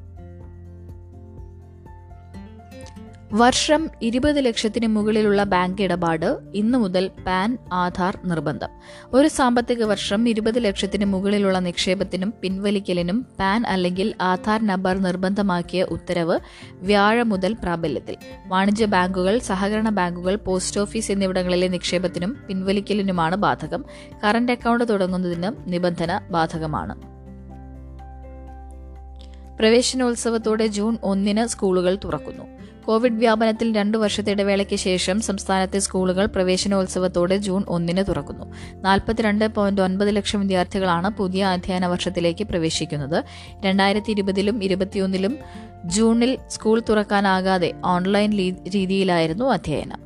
വർഷം 3.32 3.88
ഇരുപത് 4.02 4.44
ലക്ഷത്തിന് 4.44 4.86
മുകളിലുള്ള 4.86 5.42
ബാങ്ക് 5.44 5.82
ഇടപാട് 5.82 6.36
ഇന്നു 6.54 6.78
മുതൽ 6.78 7.10
പാൻ 7.26 7.58
ആധാർ 7.72 8.18
നിർബന്ധം 8.24 8.68
ഒരു 9.12 9.28
സാമ്പത്തിക 9.28 9.84
വർഷം 9.84 10.28
ഇരുപത് 10.28 10.58
ലക്ഷത്തിന് 10.58 11.04
മുകളിലുള്ള 11.04 11.58
നിക്ഷേപത്തിനും 11.58 12.34
പിൻവലിക്കലിനും 12.42 13.26
പാൻ 13.40 13.66
അല്ലെങ്കിൽ 13.66 14.14
ആധാർ 14.20 14.66
നമ്പർ 14.66 14.98
നിർബന്ധമാക്കിയ 14.98 15.82
ഉത്തരവ് 15.82 16.38
വ്യാഴം 16.82 17.28
മുതൽ 17.28 17.52
പ്രാബല്യത്തിൽ 17.62 18.16
വാണിജ്യ 18.46 18.84
ബാങ്കുകൾ 18.86 19.38
സഹകരണ 19.38 19.88
ബാങ്കുകൾ 19.90 20.36
പോസ്റ്റ് 20.36 20.80
ഓഫീസ് 20.80 21.10
എന്നിവിടങ്ങളിലെ 21.10 21.68
നിക്ഷേപത്തിനും 21.68 22.36
പിൻവലിക്കലിനുമാണ് 22.48 23.36
ബാധകം 23.36 23.84
കറന്റ് 24.24 24.52
അക്കൗണ്ട് 24.52 24.88
തുടങ്ങുന്നതിന് 24.88 25.50
നിബന്ധന 25.66 26.20
ബാധകമാണ് 26.30 27.14
പ്രവേശനോത്സവത്തോടെ 29.58 30.66
ജൂൺ 30.66 30.98
ഒന്നിന് 31.02 31.46
സ്കൂളുകൾ 31.46 31.94
തുറക്കുന്നു 31.96 32.63
കോവിഡ് 32.86 33.12
വ്യാപനത്തിൽ 33.12 33.76
രണ്ടു 33.76 33.98
വർഷത്തെ 33.98 34.32
ഇടവേളയ്ക്ക് 34.32 34.76
ശേഷം 34.76 35.20
സംസ്ഥാനത്തെ 35.20 35.78
സ്കൂളുകൾ 35.78 36.26
പ്രവേശനോത്സവത്തോടെ 36.26 37.36
ജൂൺ 37.36 37.64
ഒന്നിന് 37.68 38.04
തുറക്കുന്നു 38.08 38.52
നാൽപ്പത്തിരണ്ട് 38.74 39.44
പോയിന്റ് 39.54 39.82
ഒൻപത് 39.82 40.16
ലക്ഷം 40.16 40.40
വിദ്യാർത്ഥികളാണ് 40.40 41.10
പുതിയ 41.10 41.44
അധ്യയന 41.44 41.86
വർഷത്തിലേക്ക് 41.86 42.44
പ്രവേശിക്കുന്നത് 42.44 43.24
രണ്ടായിരത്തി 43.64 44.10
ഇരുപതിലും 44.10 44.64
ഇരുപത്തിയൊന്നിലും 44.64 45.38
ജൂണിൽ 45.84 46.38
സ്കൂൾ 46.48 46.82
തുറക്കാനാകാതെ 46.88 47.72
ഓൺലൈൻ 47.84 48.32
രീതിയിലായിരുന്നു 48.68 49.44
അധ്യയനം 49.44 50.06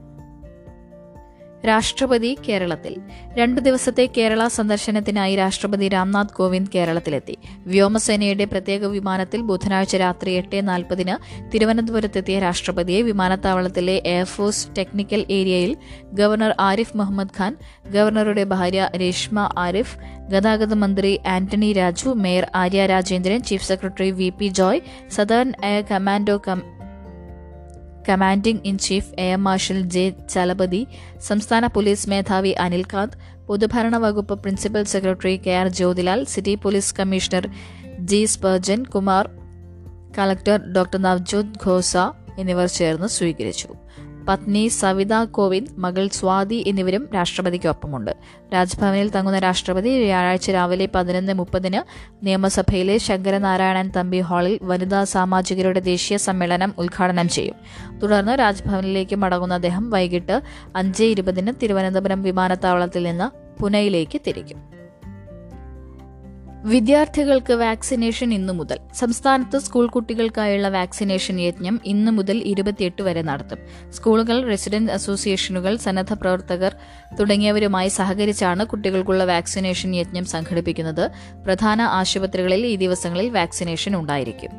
രാഷ്ട്രപതി 1.64 2.38
കേരളത്തിൽ 2.48 2.96
രണ്ടു 3.38 3.60
ദിവസത്തെ 3.60 4.08
കേരള 4.16 4.46
സന്ദർശനത്തിനായി 4.48 5.36
രാഷ്ട്രപതി 5.36 5.88
രാംനാഥ് 5.88 6.34
കോവിന്ദ് 6.34 6.70
കേരളത്തിലെത്തി 6.74 7.38
വ്യോമസേനയുടെ 7.66 8.44
പ്രത്യേക 8.44 8.86
വിമാനത്തിൽ 8.86 9.40
ബുധനാഴ്ച 9.40 9.96
രാത്രി 9.96 10.32
എട്ട് 10.32 10.68
നാൽപ്പതിന് 10.68 11.16
തിരുവനന്തപുരത്തെത്തിയ 11.54 12.38
രാഷ്ട്രപതിയെ 12.38 13.02
വിമാനത്താവളത്തിലെ 13.02 14.02
എയർഫോഴ്സ് 14.06 14.68
ടെക്നിക്കൽ 14.78 15.26
ഏരിയയിൽ 15.30 15.76
ഗവർണർ 16.12 16.54
ആരിഫ് 16.60 16.96
മുഹമ്മദ് 16.96 17.36
ഖാൻ 17.38 17.54
ഗവർണറുടെ 17.90 18.44
ഭാര്യ 18.44 18.90
രേഷ്മ 18.96 19.50
ആരിഫ് 19.58 19.96
ഗതാഗത 20.28 20.74
മന്ത്രി 20.74 21.20
Antony 21.26 21.72
Raju 21.72 22.10
mayor 22.14 22.46
Arya 22.54 22.86
Rajendran 22.86 23.42
chief 23.42 23.64
secretary 23.64 24.10
V 24.10 24.28
P 24.38 24.48
Joy 24.48 24.80
southern 25.10 25.52
air 25.64 25.84
commando 25.90 26.36
commanding 28.08 28.60
in 28.64 28.78
chief 28.78 29.12
air 29.18 29.38
marshal 29.38 29.80
J 29.88 30.04
Chalapathy 30.30 30.82
സംസ്ഥാന 31.20 31.66
പോലീസ് 31.66 32.10
മേധാവി 32.10 32.52
അനിൽകാന്ത് 32.60 33.16
പൊതുഭരണ 33.46 33.96
വകുപ്പ് 33.96 34.34
principal 34.42 34.84
secretary 34.84 35.34
K 35.46 35.50
R 35.50 35.68
Jyothilal 35.68 36.24
city 36.24 36.54
police 36.54 36.94
commissioner 36.94 37.44
G 38.00 38.26
Spurgeon 38.26 38.84
Kumar 38.84 39.26
collector 40.18 40.60
doctor 40.72 41.00
Navjot 41.02 41.58
Khosa 41.64 41.94
എന്നിവർ 42.38 42.66
ചേർന്ന് 42.68 43.08
സ്വീകരിച്ചു 43.08 43.70
പത്നി 44.28 44.62
സവിത 44.74 45.24
കോവിന്ദ് 45.30 45.72
മകൾ 45.78 46.06
സ്വാതി 46.08 46.64
എന്നിവരും 46.66 47.04
രാഷ്ട്രപതിക്കൊപ്പമുണ്ട് 47.14 48.10
രാജ്ഭവനിൽ 48.54 49.08
തങ്ങുന്ന 49.10 49.38
രാഷ്ട്രപതി 49.38 49.90
വ്യാഴാഴ്ച 50.02 50.50
രാവിലെ 50.50 50.86
പതിനൊന്ന് 50.94 51.34
മുപ്പതിന് 51.34 51.80
നിയമസഭയിലെ 52.24 52.98
ശങ്കരനാരായണൻ 52.98 53.88
തമ്പി 53.90 54.20
ഹാളിൽ 54.20 54.58
വനിതാ 54.62 55.04
സാമാജികരുടെ 55.04 55.80
ദേശീയ 55.80 56.16
സമ്മേളനം 56.18 56.72
ഉദ്ഘാടനം 56.78 57.28
ചെയ്യും 57.28 57.58
തുടർന്ന് 58.02 58.34
രാജ്ഭവനിലേക്ക് 58.38 59.16
മടങ്ങുന്ന 59.16 59.54
അദ്ദേഹം 59.54 59.90
വൈകിട്ട് 59.90 60.38
അഞ്ച് 60.76 61.04
ഇരുപതിന് 61.04 61.52
തിരുവനന്തപുരം 61.62 62.22
വിമാനത്താവളത്തിൽ 62.22 63.02
നിന്ന് 63.02 63.28
പുനയിലേക്ക് 63.60 64.20
തിരിക്കും 64.26 64.77
വിദ്യാർത്ഥികൾക്ക് 66.64 67.54
വാക്സിനേഷൻ 67.56 68.34
ഇന്നു 68.34 68.52
മുതൽ 68.52 68.78
സംസ്ഥാനത്ത് 68.92 69.58
സ്കൂൾ 69.58 69.86
കുട്ടികൾക്കായുള്ള 69.88 70.68
വാക്സിനേഷൻ 70.68 71.40
യജ്ഞം 71.40 71.80
ഇന്ന് 71.84 72.12
മുതൽ 72.12 72.38
ഇരുപത്തിയെട്ട് 72.44 73.02
വരെ 73.02 73.22
നടത്തും 73.22 73.60
സ്കൂളുകൾ 73.92 74.38
റെസിഡന്റ് 74.42 74.92
അസോസിയേഷനുകൾ 74.92 75.76
സന്നദ്ധ 75.76 76.14
പ്രവർത്തകർ 76.14 76.74
തുടങ്ങിയവരുമായി 77.18 77.88
സഹകരിച്ചാണ് 77.88 78.64
കുട്ടികൾക്കുള്ള 78.64 79.24
വാക്സിനേഷൻ 79.24 79.94
യജ്ഞം 79.94 80.24
സംഘടിപ്പിക്കുന്നത് 80.24 81.10
പ്രധാന 81.44 81.82
ആശുപത്രികളിൽ 81.82 82.64
ഈ 82.66 82.76
ദിവസങ്ങളിൽ 82.76 83.30
വാക്സിനേഷൻ 83.30 83.96
ഉണ്ടായിരിക്കും 83.96 84.59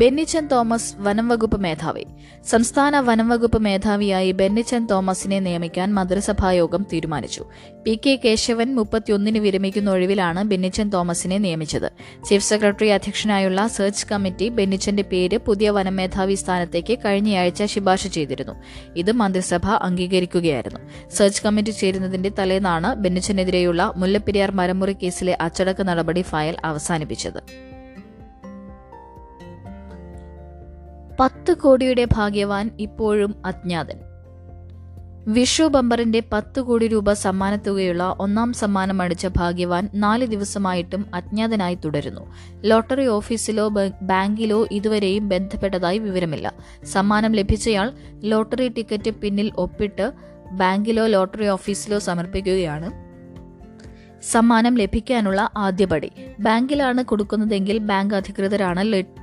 ബെന്നിച്ചൻ 0.00 0.44
തോമസ് 0.46 0.90
വനംവകുപ്പ് 1.00 1.58
മേധാവി 1.60 2.02
സംസ്ഥാന 2.46 2.98
വനംവകുപ്പ് 3.00 3.58
മേധാവിയായി 3.58 4.32
ബെന്നിച്ചൻ 4.32 4.82
തോമസിനെ 4.86 5.38
നിയമിക്കാൻ 5.40 5.88
മന്ത്രിസഭായോഗം 5.94 6.82
തീരുമാനിച്ചു 6.92 7.42
പി 7.86 7.94
കെ 7.96 8.12
കേശവൻ 8.24 8.68
മുപ്പത്തിയൊന്നിന് 8.74 9.40
വിരമിക്കുന്ന 9.40 9.90
ഒഴിവിലാണ് 9.90 10.42
ബെന്നിച്ചൻ 10.42 10.88
തോമസിനെ 10.90 11.38
നിയമിച്ചത് 11.38 11.88
ചീഫ് 12.28 12.44
സെക്രട്ടറി 12.44 12.90
അധ്യക്ഷനായുള്ള 12.90 13.66
സെർച്ച് 13.68 14.06
കമ്മിറ്റി 14.06 14.48
ബെന്നിച്ചന്റെ 14.50 15.02
പേര് 15.02 15.38
പുതിയ 15.38 15.70
വനമേധാവി 15.70 16.34
സ്ഥാനത്തേക്ക് 16.34 16.96
കഴിഞ്ഞയാഴ്ച 17.04 17.64
ശുപാർശ 17.64 18.06
ചെയ്തിരുന്നു 18.08 18.54
ഇത് 18.94 19.12
മന്ത്രിസഭ 19.12 19.66
അംഗീകരിക്കുകയായിരുന്നു 19.80 20.80
സെർച്ച് 21.08 21.42
കമ്മിറ്റി 21.42 21.70
ചേരുന്നതിന്റെ 21.70 22.32
തലേന്നാണ് 22.38 22.94
ബെന്നിച്ചനെതിരെയുള്ള 22.96 23.92
മുല്ലപ്പെരിയാർ 23.96 24.52
മരമുറി 24.52 24.96
കേസിലെ 25.02 25.36
അച്ചടക്ക 25.40 25.82
നടപടി 25.82 26.24
ഫയൽ 26.30 26.56
അവസാനിപ്പിച്ചത് 26.64 27.42
പത്ത് 31.20 31.52
കോടിയുടെ 31.56 32.04
ഭാഗ്യവാൻ 32.04 32.70
ഇപ്പോഴും 32.80 33.34
അജ്ഞാതൻ 33.44 33.98
വിഷു 35.28 35.62
ബമ്പറിന്റെ 35.62 36.22
പത്ത് 36.32 36.60
കോടി 36.60 36.86
രൂപ 36.88 37.12
സമ്മാനത്തുകയുള്ള 37.12 38.16
ഒന്നാം 38.18 38.52
സമ്മാനം 38.52 39.02
അടിച്ച 39.02 39.26
ഭാഗ്യവാൻ 39.26 39.88
നാല് 39.94 40.26
ദിവസമായിട്ടും 40.26 41.06
അജ്ഞാതനായി 41.14 41.74
തുടരുന്നു 41.84 42.20
ലോട്ടറി 42.62 43.06
ഓഫീസിലോ 43.06 43.68
ബാങ്കിലോ 44.02 44.66
ഇതുവരെയും 44.72 45.28
ബന്ധപ്പെട്ടതായി 45.28 45.98
വിവരമില്ല 45.98 46.52
സമ്മാനം 46.84 47.32
ലഭിച്ചയാൾ 47.32 47.90
ലോട്ടറി 48.22 48.68
ടിക്കറ്റ് 48.68 49.10
പിന്നിൽ 49.22 49.52
ഒപ്പിട്ട് 49.56 50.12
ബാങ്കിലോ 50.52 51.06
ലോട്ടറി 51.06 51.46
ഓഫീസിലോ 51.48 51.98
സമർപ്പിക്കുകയാണ് 51.98 53.10
സമ്മാനം 54.22 54.74
ലഭിക്കാനുള്ള 54.74 55.50
ആദ്യപടി 55.56 56.10
ബാങ്കിലാണ് 56.40 57.04
കൊടുക്കുന്നതെങ്കിൽ 57.04 57.78
ബാങ്ക് 57.78 58.14
അധികൃതരാണ് 58.14 58.82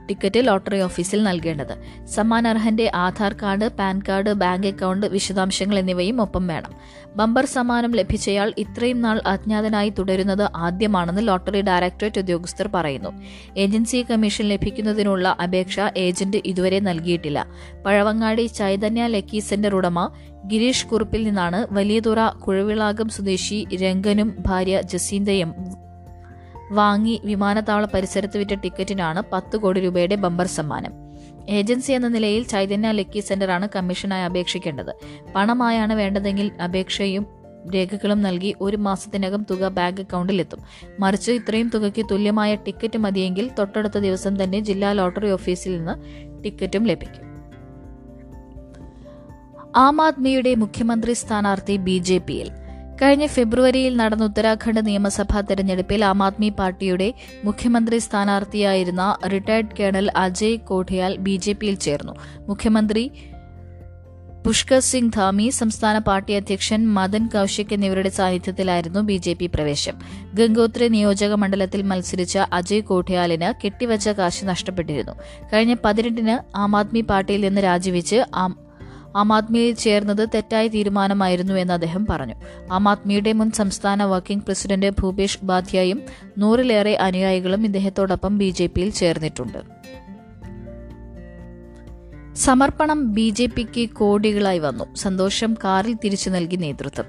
ടിക്കറ്റ് 0.10 0.42
ലോട്ടറി 0.46 0.80
ഓഫീസിൽ 0.82 1.20
നൽകേണ്ടത് 1.24 1.74
സമ്മാനർഹന്റെ 2.16 2.86
Aadhaar 2.98 3.34
card 3.42 3.68
PAN 3.80 3.98
card 4.08 4.34
bank 4.34 4.68
account 4.68 5.06
വിശദാംശങ്ങൾ 5.08 5.78
എന്നിവയും 5.78 6.22
ഒപ്പം 6.22 6.46
വേണം 6.48 6.74
ബമ്പർ 7.16 7.46
സമ്മാനം 7.48 7.92
ലഭിച്ചയാൾ 7.92 8.50
ഇത്രയും 8.58 9.00
നാൾ 9.02 9.18
അജ്ഞാതനായി 9.26 9.92
തുടരുന്നത് 9.98 10.46
ആദ്യമാണെന്ന് 10.58 11.24
ലോട്ടറി 11.28 11.62
ഡയറക്ടറേറ്റ് 11.62 12.20
ഉദ്യോഗസ്ഥർ 12.20 12.68
പറയുന്നു 12.68 13.12
ഏജൻസി 13.58 14.02
കമ്മീഷൻ 14.04 14.46
ലഭിക്കുന്നതിനുള്ള 14.46 15.28
അപേക്ഷ 15.40 15.80
ഏജന്റ് 15.98 16.42
ഇതുവരെ 16.46 16.80
നൽകിയിട്ടില്ല 16.82 17.40
പഴവങ്ങാടി 17.86 18.48
ചൈതന്യ 18.54 19.08
ലക്കി 19.08 19.42
സെന്റർ 19.42 19.76
ഉടമ 19.76 20.00
ഗിരീഷ് 20.46 20.88
കുറുപ്പിൽ 20.88 21.24
നിന്നാണ് 21.24 21.60
വലിയതുറ 21.72 22.22
കുഴവിളാകം 22.40 23.10
സ്വദേശി 23.10 23.60
രംഗനും 23.82 24.30
ഭാര്യ 24.48 24.78
ജസീന്തയും 24.90 25.52
വാങ്ങി 26.72 27.22
വിമാനത്താവള 27.26 27.86
പരിസരത്ത് 27.94 28.38
വിറ്റ 28.38 28.54
ടിക്കറ്റിനാണ് 28.54 29.22
പത്ത് 29.34 29.58
കോടി 29.58 29.80
രൂപയുടെ 29.80 30.16
ബമ്പർ 30.16 30.46
സമ്മാനം 30.48 30.94
ഏജൻസി 31.50 31.92
എന്ന 31.92 32.08
നിലയിൽ 32.08 32.48
ചൈതന്യ 32.48 32.92
ലക്കി 32.92 33.22
സെന്ററാണ് 33.22 33.70
കമ്മീഷനായി 33.76 34.24
അപേക്ഷിക്കേണ്ടത് 34.24 34.92
പണമായാണ് 35.36 35.94
വേണ്ടതെങ്കിൽ 35.94 36.52
അപേക്ഷയും 36.64 37.26
രേഖകളും 37.74 38.22
നൽകി 38.22 38.56
ഒരു 38.62 38.78
മാസത്തിനകം 38.78 39.46
തുക 39.50 39.68
ബാങ്ക് 39.68 40.02
അക്കൗണ്ടിലെത്തും 40.02 40.60
മറിച്ച് 41.00 41.32
ഇത്രയും 41.32 41.70
തുകയ്ക്ക് 41.70 42.06
തുല്യമായ 42.12 42.56
ടിക്കറ്റ് 42.56 42.98
മതിയെങ്കിൽ 42.98 43.52
തൊട്ടടുത്ത 43.60 43.98
ദിവസം 43.98 44.44
തന്നെ 44.44 44.60
ജില്ലാ 44.60 44.94
ലോട്ടറി 44.94 45.32
ഓഫീസിൽ 45.32 45.78
നിന്ന് 45.78 45.96
ടിക്കറ്റും 46.44 46.86
ലഭിക്കും 46.86 47.24
ആം 49.76 50.02
ആദ്മിയുടെ 50.02 50.56
മുഖ്യമന്ത്രി 50.56 51.14
സ്ഥാനാർത്ഥി 51.14 51.78
ബി 51.78 51.98
ജെ 51.98 52.18
പിയിൽ 52.18 52.67
കഴിഞ്ഞ 53.02 53.26
ഫെബ്രുവരിയിൽ 53.28 53.98
നടന്ന 53.98 54.24
ഉത്തരാഖണ്ഡ് 54.26 54.82
നിയമസഭാ 54.86 55.40
തെരഞ്ഞെടുപ്പിൽ 55.42 56.04
ആം 56.06 56.24
ആദ്മി 56.24 56.50
പാർട്ടിയുടെ 56.50 57.08
മുഖ്യമന്ത്രി 57.44 58.00
സ്ഥാനാർത്ഥിയായിരുന്ന 58.00 59.04
retired 59.28 59.76
colonel 59.80 60.08
Ajay 60.16 60.58
Kothiyal 60.70 61.18
B 61.18 61.36
J 61.38 61.54
പിയിൽ 61.54 61.76
ചേർന്നു 61.76 62.14
മുഖ്യമന്ത്രി 62.48 63.04
പുഷ്കർ 64.46 64.80
സിംഗ് 64.80 65.14
ധാമി 65.14 65.50
സംസ്ഥാന 65.50 65.98
പാർട്ടി 66.00 66.34
അധ്യക്ഷൻ 66.34 66.82
മദൻ 66.94 67.24
കൌശിക് 67.28 67.74
എന്നിവരുടെ 67.74 68.10
സാന്നിധ്യത്തിലായിരുന്നു 68.10 69.02
ബി 69.02 69.18
ജെ 69.18 69.34
പി 69.34 69.48
പ്രവേശം 69.48 69.96
ഗംഗോത്രി 70.34 70.90
നിയോജക 70.90 71.34
മണ്ഡലത്തിൽ 71.34 71.82
മത്സരിച്ച 71.82 72.38
അജയ് 72.54 72.82
കോഠിയാലിന് 72.82 73.50
കെട്ടിവച്ച 73.64 74.10
കാശ് 74.20 74.46
നഷ്ടപ്പെട്ടിരുന്നു 74.46 75.16
കഴിഞ്ഞ 75.54 75.76
പതിനെട്ടിന് 75.86 76.38
ആം 76.56 76.76
ആദ്മി 76.76 77.02
പാർട്ടിയിൽ 77.02 77.42
നിന്ന് 77.42 77.62
രാജിവെച്ച് 77.62 78.20
ആം 79.16 79.34
ആദ്മിയിൽ 79.34 79.76
ചേർന്നത് 79.76 80.30
തെറ്റായ 80.34 80.68
തീരുമാനമായിരുന്നു 80.68 81.54
എന്ന് 81.54 81.74
അദ്ദേഹം 81.74 82.06
പറഞ്ഞു 82.06 82.36
ആം 82.72 82.88
ആദ്മിയുടെ 82.88 83.34
മുൻ 83.34 83.52
സംസ്ഥാന 83.52 84.04
വർക്കിംഗ് 84.04 84.44
പ്രസിഡന്റ് 84.44 84.90
ഭൂപേഷ് 84.90 85.40
ഉപാധ്യായും 85.42 86.04
നൂറിലേറെ 86.38 86.96
അനുയായികളും 86.96 87.66
ഇദ്ദേഹത്തോടൊപ്പം 87.66 88.38
ബി 88.38 88.54
ചേർന്നിട്ടുണ്ട് 88.90 89.58
സമർപ്പണം 92.38 93.00
ബി 93.16 93.26
ജെ 93.30 93.46
പിക്ക് 93.48 93.84
കോടികളായി 93.96 94.60
വന്നു 94.60 94.86
സന്തോഷം 94.96 95.52
കാറിൽ 95.64 95.94
തിരിച്ചു 95.96 96.30
നൽകി 96.30 96.58
നേതൃത്വം 96.58 97.08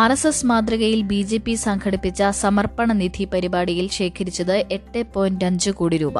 ആർ 0.00 0.10
എസ് 0.10 0.26
എസ് 0.26 0.46
മാതൃകയിൽ 0.46 1.00
ബി 1.02 1.18
ജെ 1.22 1.38
പി 1.38 1.54
സംഘടിപ്പിച്ച 1.62 2.30
സമർപ്പണ 2.34 2.92
നിധി 2.92 3.24
പരിപാടിയിൽ 3.24 3.86
ശേഖരിച്ചത് 3.90 4.52
എട്ട് 4.72 5.00
പോയിന്റ് 5.14 5.44
അഞ്ച് 5.44 5.70
കോടി 5.70 5.96
രൂപ 5.96 6.20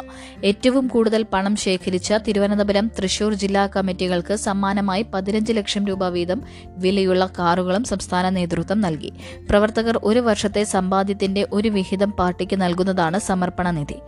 ഏറ്റവും 0.44 0.84
കൂടുതൽ 0.88 1.22
പണം 1.32 1.54
ശേഖരിച്ച 1.56 2.12
തിരുവനന്തപുരം 2.26 2.88
തൃശൂർ 2.98 3.32
ജില്ലാ 3.34 3.62
കമ്മിറ്റികൾക്ക് 3.76 4.36
സമ്മാനമായി 4.44 5.06
പതിനഞ്ച് 5.12 5.54
ലക്ഷം 5.54 5.86
രൂപ 5.86 6.08
വീതം 6.08 6.42
വിലയുള്ള 6.78 7.26
കാറുകളും 7.38 7.84
സംസ്ഥാന 7.84 8.28
നേതൃത്വം 8.30 8.80
നൽകി 8.80 9.12
പ്രവർത്തകർ 9.48 9.98
ഒരു 10.02 10.22
വർഷത്തെ 10.22 10.64
സമ്പാദ്യത്തിന്റെ 10.72 11.44
ഒരു 11.52 11.70
വിഹിതം 11.70 12.12
പാർട്ടിക്ക് 12.12 12.58
നൽകുന്നതാണ് 12.60 13.20
സമർപ്പണ 13.22 13.70
നിധി 13.70 13.98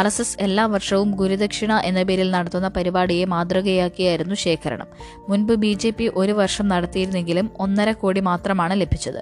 ആർ 0.00 0.06
എല്ലാ 0.40 0.66
വർഷവും 0.68 1.10
ഗുരുദക്ഷിണ 1.14 1.72
എന്ന 1.84 2.00
പേരിൽ 2.02 2.30
നടത്തുന്ന 2.30 2.68
പരിപാടിയെ 2.70 3.24
മാതൃകയാക്കി 3.26 3.92
നടത്തിയായിരുന്നു 3.96 4.36
ശേഖരണം 4.44 4.88
മുൻപ് 5.28 5.52
ബി 5.54 5.72
ജെ 5.74 5.90
പി 5.90 6.06
ഒരു 6.16 6.32
വർഷം 6.32 6.66
നടത്തിയിരുന്നെങ്കിലും 6.68 7.46
ഒന്നര 7.60 7.90
കോടി 7.92 8.20
മാത്രമാണ് 8.20 8.74
ലഭിച്ചത് 8.80 9.20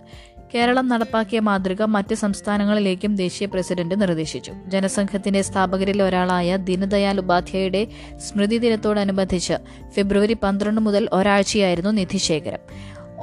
കേരളം 0.55 0.87
നടപ്പാക്കിയ 0.89 1.39
മാതൃക 1.41 1.83
മറ്റ് 1.89 2.15
സംസ്ഥാനങ്ങളിലേക്കും 2.15 3.13
ദേശീയ 3.17 3.47
പ്രസിഡന്റ് 3.47 3.97
നിർദ്ദേശിച്ചു 4.01 4.53
ജനസംഘത്തിന്റെ 4.69 5.41
സ്ഥാപകരിൽ 5.43 6.01
ഒരാളായ 6.03 6.57
ദീനദയാൽ 6.65 7.19
ഉപാധ്യായയുടെ 7.21 7.83
സ്മൃതി 8.27 8.59
ദിനത്തോടനുബന്ധിച്ച് 8.59 9.57
ഫെബ്രുവരി 9.95 10.37
പന്ത്രണ്ട് 10.43 10.81
മുതൽ 10.81 11.07
ഒരാഴ്ചയായിരുന്നു 11.13 11.93
നിധിശേഖരം 11.93 12.63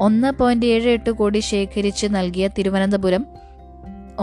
ഒന്ന് 0.00 0.32
പോയിന്റ് 0.32 0.68
ഏഴ് 0.68 0.90
എട്ട് 0.90 1.12
കോടി 1.12 1.40
ശേഖരിച്ച് 1.48 2.08
നൽകിയ 2.12 2.48
തിരുവനന്തപുരം 2.58 3.24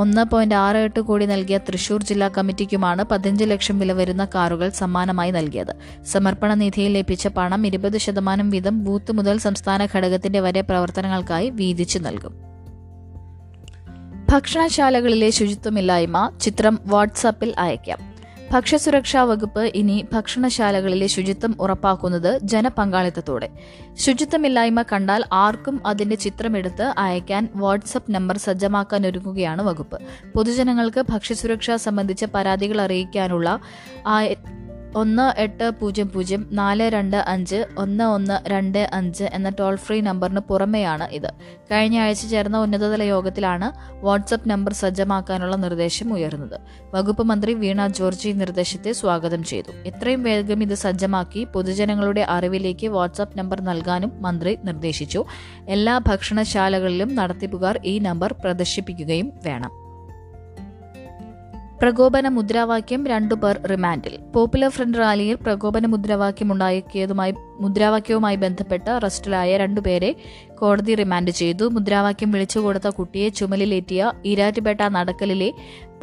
ഒന്ന് 0.00 0.24
പോയിന്റ് 0.24 0.54
ആറ് 0.54 0.76
എട്ട് 0.76 1.00
കോടി 1.00 1.26
നൽകിയ 1.26 1.58
തൃശൂർ 1.58 2.02
ജില്ലാ 2.02 2.28
കമ്മിറ്റിക്കുമാണ് 2.28 3.02
പതിനഞ്ച് 3.04 3.44
ലക്ഷം 3.44 3.78
വില 3.78 3.92
വരുന്ന 3.92 4.28
കാറുകൾ 4.34 4.68
സമ്മാനമായി 4.70 5.30
നൽകിയത് 5.30 5.72
സമർപ്പണ 6.04 6.54
നിധിയിൽ 6.54 6.92
ലഭിച്ച 6.92 7.28
പണം 7.28 7.66
ഇരുപത് 7.66 7.98
ശതമാനം 7.98 8.50
വീതം 8.50 8.84
ബൂത്ത് 8.84 9.12
മുതൽ 9.12 9.38
സംസ്ഥാന 9.38 9.86
ഘടകത്തിന്റെ 9.94 10.40
വരെ 10.40 10.60
പ്രവർത്തനങ്ങൾക്കായി 10.60 11.50
വീതിച്ചു 11.50 11.98
നൽകും 11.98 12.34
ഭക്ഷണശാലകളിലെ 14.30 15.30
ശുചിത്വമില്ലായ്മ 15.30 16.30
ചിത്രം 16.40 16.80
വാട്സാപ്പിൽ 16.86 17.54
അയയ്ക്കാം 17.58 18.15
ഭക്ഷ്യസുരക്ഷാ 18.52 19.22
വകുപ്പ് 19.22 19.72
ഇനി 19.74 20.06
ഭക്ഷണശാലകളിലെ 20.12 21.06
ശുചിത്വം 21.06 21.56
ഉറപ്പാക്കുന്നത് 21.60 22.38
ജനപങ്കാളിത്തത്തോടെ 22.42 23.48
ശുചിത്വമില്ലായ്മ 23.96 24.82
കണ്ടാൽ 24.82 25.22
ആർക്കും 25.32 25.80
അതിന്റെ 25.86 26.16
ചിത്രമെടുത്ത് 26.16 26.94
അയക്കാൻ 26.98 27.48
വാട്സപ്പ് 27.54 28.14
നമ്പർ 28.14 28.36
സജ്ജമാക്കാൻ 28.36 29.06
ഒരുങ്ങുകയാണ് 29.06 29.62
വകുപ്പ് 29.62 29.98
പൊതുജനങ്ങൾക്ക് 30.34 31.00
ഭക്ഷ്യസുരക്ഷ 31.08 31.70
സംബന്ധിച്ച 31.70 32.24
പരാതികൾ 32.34 32.80
അറിയിക്കാനുള്ള 32.80 33.48
ഒന്ന് 34.94 35.24
എട്ട് 35.38 35.70
പൂജ്യം 35.70 36.08
പൂജ്യം 36.08 36.46
നാല് 36.52 36.84
രണ്ട് 36.88 37.16
അഞ്ച് 37.26 37.58
ഒന്ന് 37.78 38.04
ഒന്ന് 38.04 38.36
രണ്ട് 38.48 38.78
അഞ്ച് 38.92 39.24
എന്ന 39.32 39.48
ടോൾ 39.50 39.74
ഫ്രീ 39.76 40.00
നമ്പറിന് 40.00 40.40
പുറമെയാണ് 40.40 41.06
ഇത് 41.12 41.28
കഴിഞ്ഞ 41.70 41.96
ആഴ്ച 41.98 42.22
ചേർന്ന 42.26 42.58
ഉന്നതതല 42.58 43.02
യോഗത്തിലാണ് 43.02 43.68
വാട്സപ്പ് 44.02 44.50
നമ്പർ 44.50 44.72
സജ്ജമാക്കാനുള്ള 44.72 45.56
നിർദ്ദേശം 45.56 46.12
ഉയർന്നത് 46.12 46.56
വകുപ്പ് 46.94 47.24
മന്ത്രി 47.24 47.54
വീണ 47.54 47.86
ജോർജ് 47.86 48.28
ഈ 48.28 48.34
നിർദ്ദേശത്തെ 48.34 48.92
സ്വാഗതം 48.92 49.42
ചെയ്തു 49.42 49.72
എത്രയും 49.86 50.22
വേഗം 50.22 50.62
ഇത് 50.62 50.76
സജ്ജമാക്കി 50.76 51.44
പൊതുജനങ്ങളുടെ 51.54 52.24
അറിവിലേക്ക് 52.28 52.88
വാട്സപ്പ് 52.88 53.38
നമ്പർ 53.38 53.60
നൽകാനും 53.62 54.12
മന്ത്രി 54.20 54.54
നിർദ്ദേശിച്ചു 54.64 55.22
എല്ലാ 55.68 55.98
ഭക്ഷണശാലകളിലും 56.06 57.12
നടത്തിപ്പുകാർ 57.14 57.78
ഈ 57.84 57.98
നമ്പർ 58.00 58.32
പ്രദർശിപ്പിക്കുകയും 58.42 59.32
വേണം 59.42 59.85
പ്രകോപന 61.80 62.28
മുദ്രാവാക്യം 62.28 63.00
പേർ 63.36 63.56
റിമാൻഡിൽ 63.66 64.14
പോപ്പുലർ 64.34 64.70
ഫ്രണ്ട് 64.70 64.98
റാലിയിൽ 64.98 65.36
പ്രകോപന 65.36 65.86
മുദ്രാവാക്യം 65.86 66.52
ഉണ്ടാക്കിയതുമായി 66.52 67.32
മുദ്രാവാക്യവുമായി 67.60 68.36
ബന്ധപ്പെട്ട് 68.36 68.88
അറസ്റ്റിലായ 68.90 69.56
രണ്ടുപേരെ 69.56 70.10
കോടതി 70.54 70.94
റിമാൻഡ് 70.94 71.30
ചെയ്തു 71.30 71.66
മുദ്രാവാക്യം 71.68 72.30
വിളിച്ചു 72.32 72.60
കൊടുത്ത 72.60 72.88
കുട്ടിയെ 72.90 73.28
ചുമലിലേറ്റിയ 73.30 74.12
ഈരാറ്റുപേട്ട 74.24 74.82
നടക്കലിലെ 74.88 75.50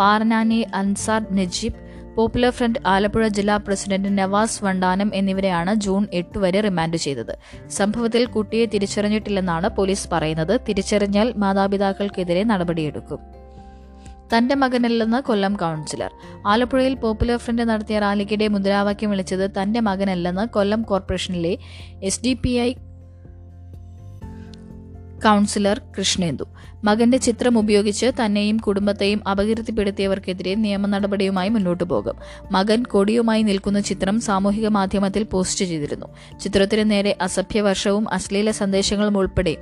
പാർനാനി 0.00 0.62
അൻസാർ 0.74 1.22
നജീബ് 1.32 1.80
പോപ്പുലർ 2.18 2.52
ഫ്രണ്ട് 2.52 2.80
ആലപ്പുഴ 2.86 3.28
ജില്ലാ 3.28 3.56
പ്രസിഡന്റ് 3.58 4.10
നവാസ് 4.18 4.60
വണ്ടാനം 4.64 5.10
എന്നിവരെയാണ് 5.16 5.74
ജൂൺ 5.76 6.04
എട്ട് 6.14 6.38
വരെ 6.38 6.60
റിമാൻഡ് 6.62 6.98
ചെയ്തത് 6.98 7.34
സംഭവത്തിൽ 7.72 8.26
കുട്ടിയെ 8.28 8.66
തിരിച്ചറിഞ്ഞിട്ടില്ലെന്നാണ് 8.66 9.70
പോലീസ് 9.76 10.08
പറയുന്നത് 10.12 10.62
തിരിച്ചറിഞ്ഞാൽ 10.68 11.30
മാതാപിതാക്കൾക്കെതിരെ 11.36 12.44
നടപടിയെടുക്കും 12.44 13.22
തന്റെ 14.36 14.56
മകനല്ലെന്ന് 14.56 15.24
കൊല്ലം 15.24 15.56
കൗൺസിലർ 15.56 16.12
ആലപ്പുഴയിൽ 16.46 16.94
പോപ്പുലർ 16.94 17.38
ഫ്രണ്ട് 17.38 17.62
നടത്തിയ 17.62 18.00
റാലിക്കിടെ 18.00 18.48
മുദ്രാവാക്യം 18.48 19.10
വിളിച്ചത് 19.10 19.52
തന്റെ 19.62 19.80
മകനല്ലെന്ന് 19.80 20.50
കൊല്ലം 20.50 20.82
കോർപ്പറേഷനിലെ 20.82 21.58
S 22.04 22.22
D 22.22 22.34
P 22.34 22.50
I 22.50 22.74
councillor 25.26 25.82
Krishnendu 25.98 26.46
മകന്റെ 26.84 27.18
ചിത്രം 27.18 27.58
ഉപയോഗിച്ച് 27.58 28.12
തന്നെയും 28.22 28.58
കുടുംബത്തെയും 28.58 29.28
അപകീർത്തിപ്പെടുത്തിയവർക്കെതിരെ 29.28 30.56
നിയമ 30.56 30.88
നടപടിയുമായി 30.88 31.50
മുന്നോട്ടു 31.50 31.84
പോകും 31.84 32.16
മകൻ 32.52 32.84
കൊടിയുമായി 32.84 33.44
നിൽക്കുന്ന 33.44 33.80
ചിത്രം 33.80 34.20
സാമൂഹിക 34.20 34.68
മാധ്യമത്തിൽ 34.68 35.24
പോസ്റ്റ് 35.24 35.66
ചെയ്തിരുന്നു 35.66 36.08
ചിത്രത്തിന് 36.40 36.92
നേരെ 36.92 37.18
അസഭ്യവർഷവും 37.22 38.14
അശ്ലീല 38.14 38.52
സന്ദേശങ്ങളും 38.52 39.18
ഉൾപ്പെടെ 39.18 39.58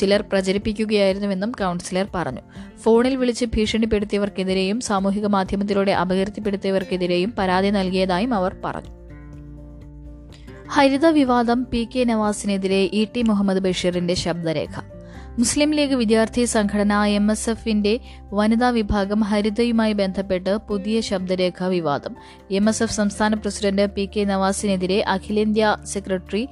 ചിലർ 0.00 0.24
പ്രചരിപ്പിക്കുകയായിരുന്നുവെന്നും 0.32 1.52
കൗൺസിലർ 1.52 2.08
പറഞ്ഞു 2.14 2.40
ഫോണിൽ 2.82 3.16
വിളിച്ച് 3.16 3.44
ഭീഷണിപ്പെടുത്തിയവർക്കെതിരെയും 3.44 4.80
സാമൂഹിക 4.80 5.26
മാധ്യമത്തിലൂടെ 5.26 5.92
അപകീർത്തിപ്പെടുത്തിയവർക്കെതിരെയും 5.92 7.34
പരാതി 7.38 7.70
നൽകിയതായും 7.70 8.34
അവർ 8.34 8.56
പറഞ്ഞു 8.64 8.92
ഹരിത 10.68 11.06
വിവാദം 11.06 11.66
പി 11.72 11.88
കെ 11.94 12.04
നവാസിനെതിരെ 12.04 12.88
ഇ 12.92 13.06
ടി 13.16 13.22
മുഹമ്മദ് 13.22 13.58
ബഷീറിന്റെ 13.58 14.14
ശബ്ദരേഖ 14.14 14.97
മുസ്ലിം 15.38 15.72
ലീഗ് 15.72 15.94
വിദ്യാർത്ഥി 15.94 16.44
സംഘടന 16.44 16.94
എം 17.10 17.26
എസ് 17.30 17.50
എഫിന്റെ 17.50 17.92
വനിതാ 18.32 18.70
വിഭാഗം 18.70 19.20
ഹരിതയുമായി 19.20 19.92
ബന്ധപ്പെട്ട് 19.92 20.56
പുതിയ 20.68 21.00
ശബ്ദരേഖ 21.00 21.68
വിവാദം 21.68 22.14
എം 22.50 22.68
എസ് 22.68 22.82
എഫ് 22.82 22.92
സംസ്ഥാന 22.92 23.34
പ്രസിഡന്റ് 23.34 23.86
പി 23.96 24.06
കെ 24.06 24.24
നവാസിനെതിരെ 24.24 25.04
അഖിലേന്ത്യാ 25.08 25.70
secretary 25.84 26.42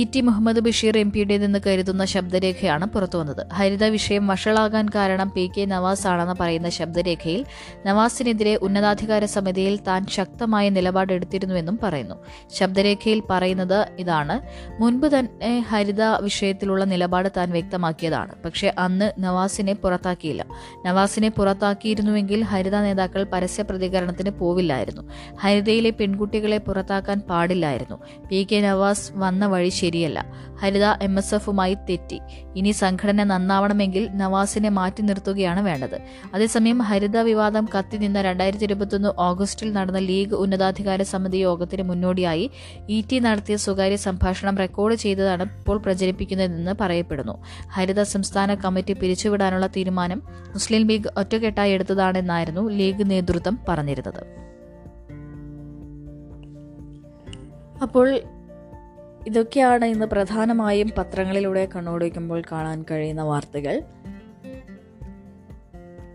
T 0.12 0.20
Muhammad 0.26 0.62
Basheer 0.66 0.94
M 0.98 1.10
നിന്ന് 1.40 1.58
കരുതുന്ന 1.64 2.04
ശബ്ദരേഖയാണ് 2.12 2.86
പുറത്തുവന്നത് 2.92 3.42
ഹരിത 3.56 3.84
വിഷയം 3.88 4.24
വഷളാകാൻ 4.26 4.86
കാരണം 4.94 5.28
പി 5.34 5.44
കെ 5.54 5.64
നവാസ് 5.64 6.06
ആണെന്ന് 6.06 6.34
പറയുന്ന 6.40 6.68
ശബ്ദരേഖയിൽ 6.68 7.42
നവാസിനെതിരെ 7.86 8.54
ഉന്നതാധികാര 8.66 9.24
സമിതിയിൽ 9.34 9.74
താൻ 9.88 10.00
ശക്തമായ 10.16 10.70
നിലപാടെടുത്തിരുന്നുവെന്നും 10.70 11.76
പറയുന്നു 11.82 12.16
ശബ്ദരേഖയിൽ 12.58 13.20
പറയുന്നത് 13.30 13.76
ഇതാണ് 13.98 14.36
മുൻപ് 14.80 15.06
തന്നെ 15.08 15.52
ഹരിത 15.70 16.02
വിഷയത്തിലുള്ള 16.20 16.84
നിലപാട് 16.84 17.28
താൻ 17.36 17.48
വ്യക്തമാക്കിയതാണ് 17.50 18.34
പക്ഷേ 18.44 18.68
അന്ന് 18.78 19.08
നവാസിനെ 19.18 19.76
പുറത്താക്കിയില്ല 19.82 20.42
നവാസിനെ 20.86 21.32
പുറത്താക്കിയിരുന്നുവെങ്കിൽ 21.38 22.42
ഹരിത 22.50 22.76
നേതാക്കൾ 22.80 23.24
പരസ്യ 23.32 23.64
പ്രതികരണത്തിന് 23.64 24.34
പോവില്ലായിരുന്നു 24.40 25.04
ഹരിതയിലെ 25.44 25.94
പെൺകുട്ടികളെ 25.98 26.60
പുറത്താക്കാൻ 26.66 27.18
പാടില്ലായിരുന്നു 27.30 27.98
പി 28.28 28.42
കെ 28.50 28.60
നവാസ് 28.60 29.08
വന്ന 29.18 29.44
വഴി 29.46 29.72
ശരിയല്ല 29.84 30.18
ഹരിത 30.60 30.86
എം 31.02 31.14
എസ് 31.18 31.32
എഫുമായി 31.34 31.74
തെറ്റി 31.88 32.18
ഇനി 32.56 32.72
സംഘടന 32.72 33.24
നന്നാവണമെങ്കിൽ 33.24 34.04
നവാസിനെ 34.14 34.70
മാറ്റി 34.70 35.02
നിർത്തുകയാണ് 35.02 35.60
വേണ്ടത് 35.60 35.96
അതേസമയം 36.34 36.78
ഹരിത 36.82 37.18
വിവാദം 37.20 37.64
കത്തി 37.74 37.98
നിന്ന 37.98 38.20
രണ്ടായിരത്തി 38.22 38.64
ഇരുപത്തൊന്ന് 38.64 39.10
ഓഗസ്റ്റിൽ 39.18 39.70
നടന്ന 39.72 40.02
ലീഗ് 40.04 40.36
ഉന്നതാധികാര 40.36 41.02
സമിതി 41.04 41.38
യോഗത്തിന് 41.38 41.82
മുന്നോടിയായി 41.82 42.46
ഇ 42.88 42.98
ടി 43.10 43.18
നടത്തിയ 43.20 43.56
സ്വകാര്യ 43.56 43.98
സംഭാഷണം 44.04 44.56
റെക്കോർഡ് 44.58 44.96
ചെയ്തതാണ് 44.96 45.46
ഇപ്പോൾ 45.58 45.78
പ്രചരിപ്പിക്കുന്നതെന്ന് 45.78 46.74
പറയപ്പെടുന്നു 46.80 47.36
ഹരിത 47.68 48.02
സംസ്ഥാന 48.10 48.54
കമ്മിറ്റി 48.64 48.96
പിരിച്ചുവിടാനുള്ള 49.00 49.68
തീരുമാനം 49.76 50.20
മുസ്ലിം 50.54 50.84
ലീഗ് 50.88 51.12
ഒറ്റക്കെട്ടായി 51.16 51.72
എടുത്തതാണെന്നായിരുന്നു 51.72 52.64
ലീഗ് 52.70 53.10
നേതൃത്വം 53.10 53.56
പറഞ്ഞിരുന്നത് 53.68 54.22
അപ്പോൾ 57.82 58.06
ഇതൊക്കെയാണ് 59.26 59.84
ഇന്ന് 59.84 60.06
പ്രധാനമായും 60.06 60.90
പത്രങ്ങളിലൂടെ 60.98 61.68
കണ്ണോടിക്കുമ്പോൾ 61.76 62.42
കാണാൻ 62.52 62.84
കഴിയുന്ന 62.90 63.22
വാർത്തകൾ 63.22 63.82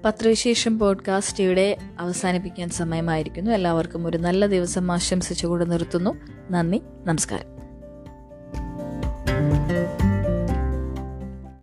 പത്രവിശേഷം 0.05 0.79
പോഡ്കാസ്റ്റ് 0.79 1.43
ഇവിടെ 1.43 1.77
അവസാനിപ്പിക്കാൻ 1.99 2.69
സമയമായിരിക്കുന്നു 2.69 3.51
എല്ലാവർക്കും 3.51 4.07
ഒരു 4.07 4.17
നല്ല 4.17 4.45
ദിവസം 4.45 4.91
ആശംസിച്ചുകൊണ്ട് 4.91 5.71
നിർത്തുന്നു 5.71 6.17
നന്ദി 6.51 6.81
നമസ്കാരം 7.05 7.59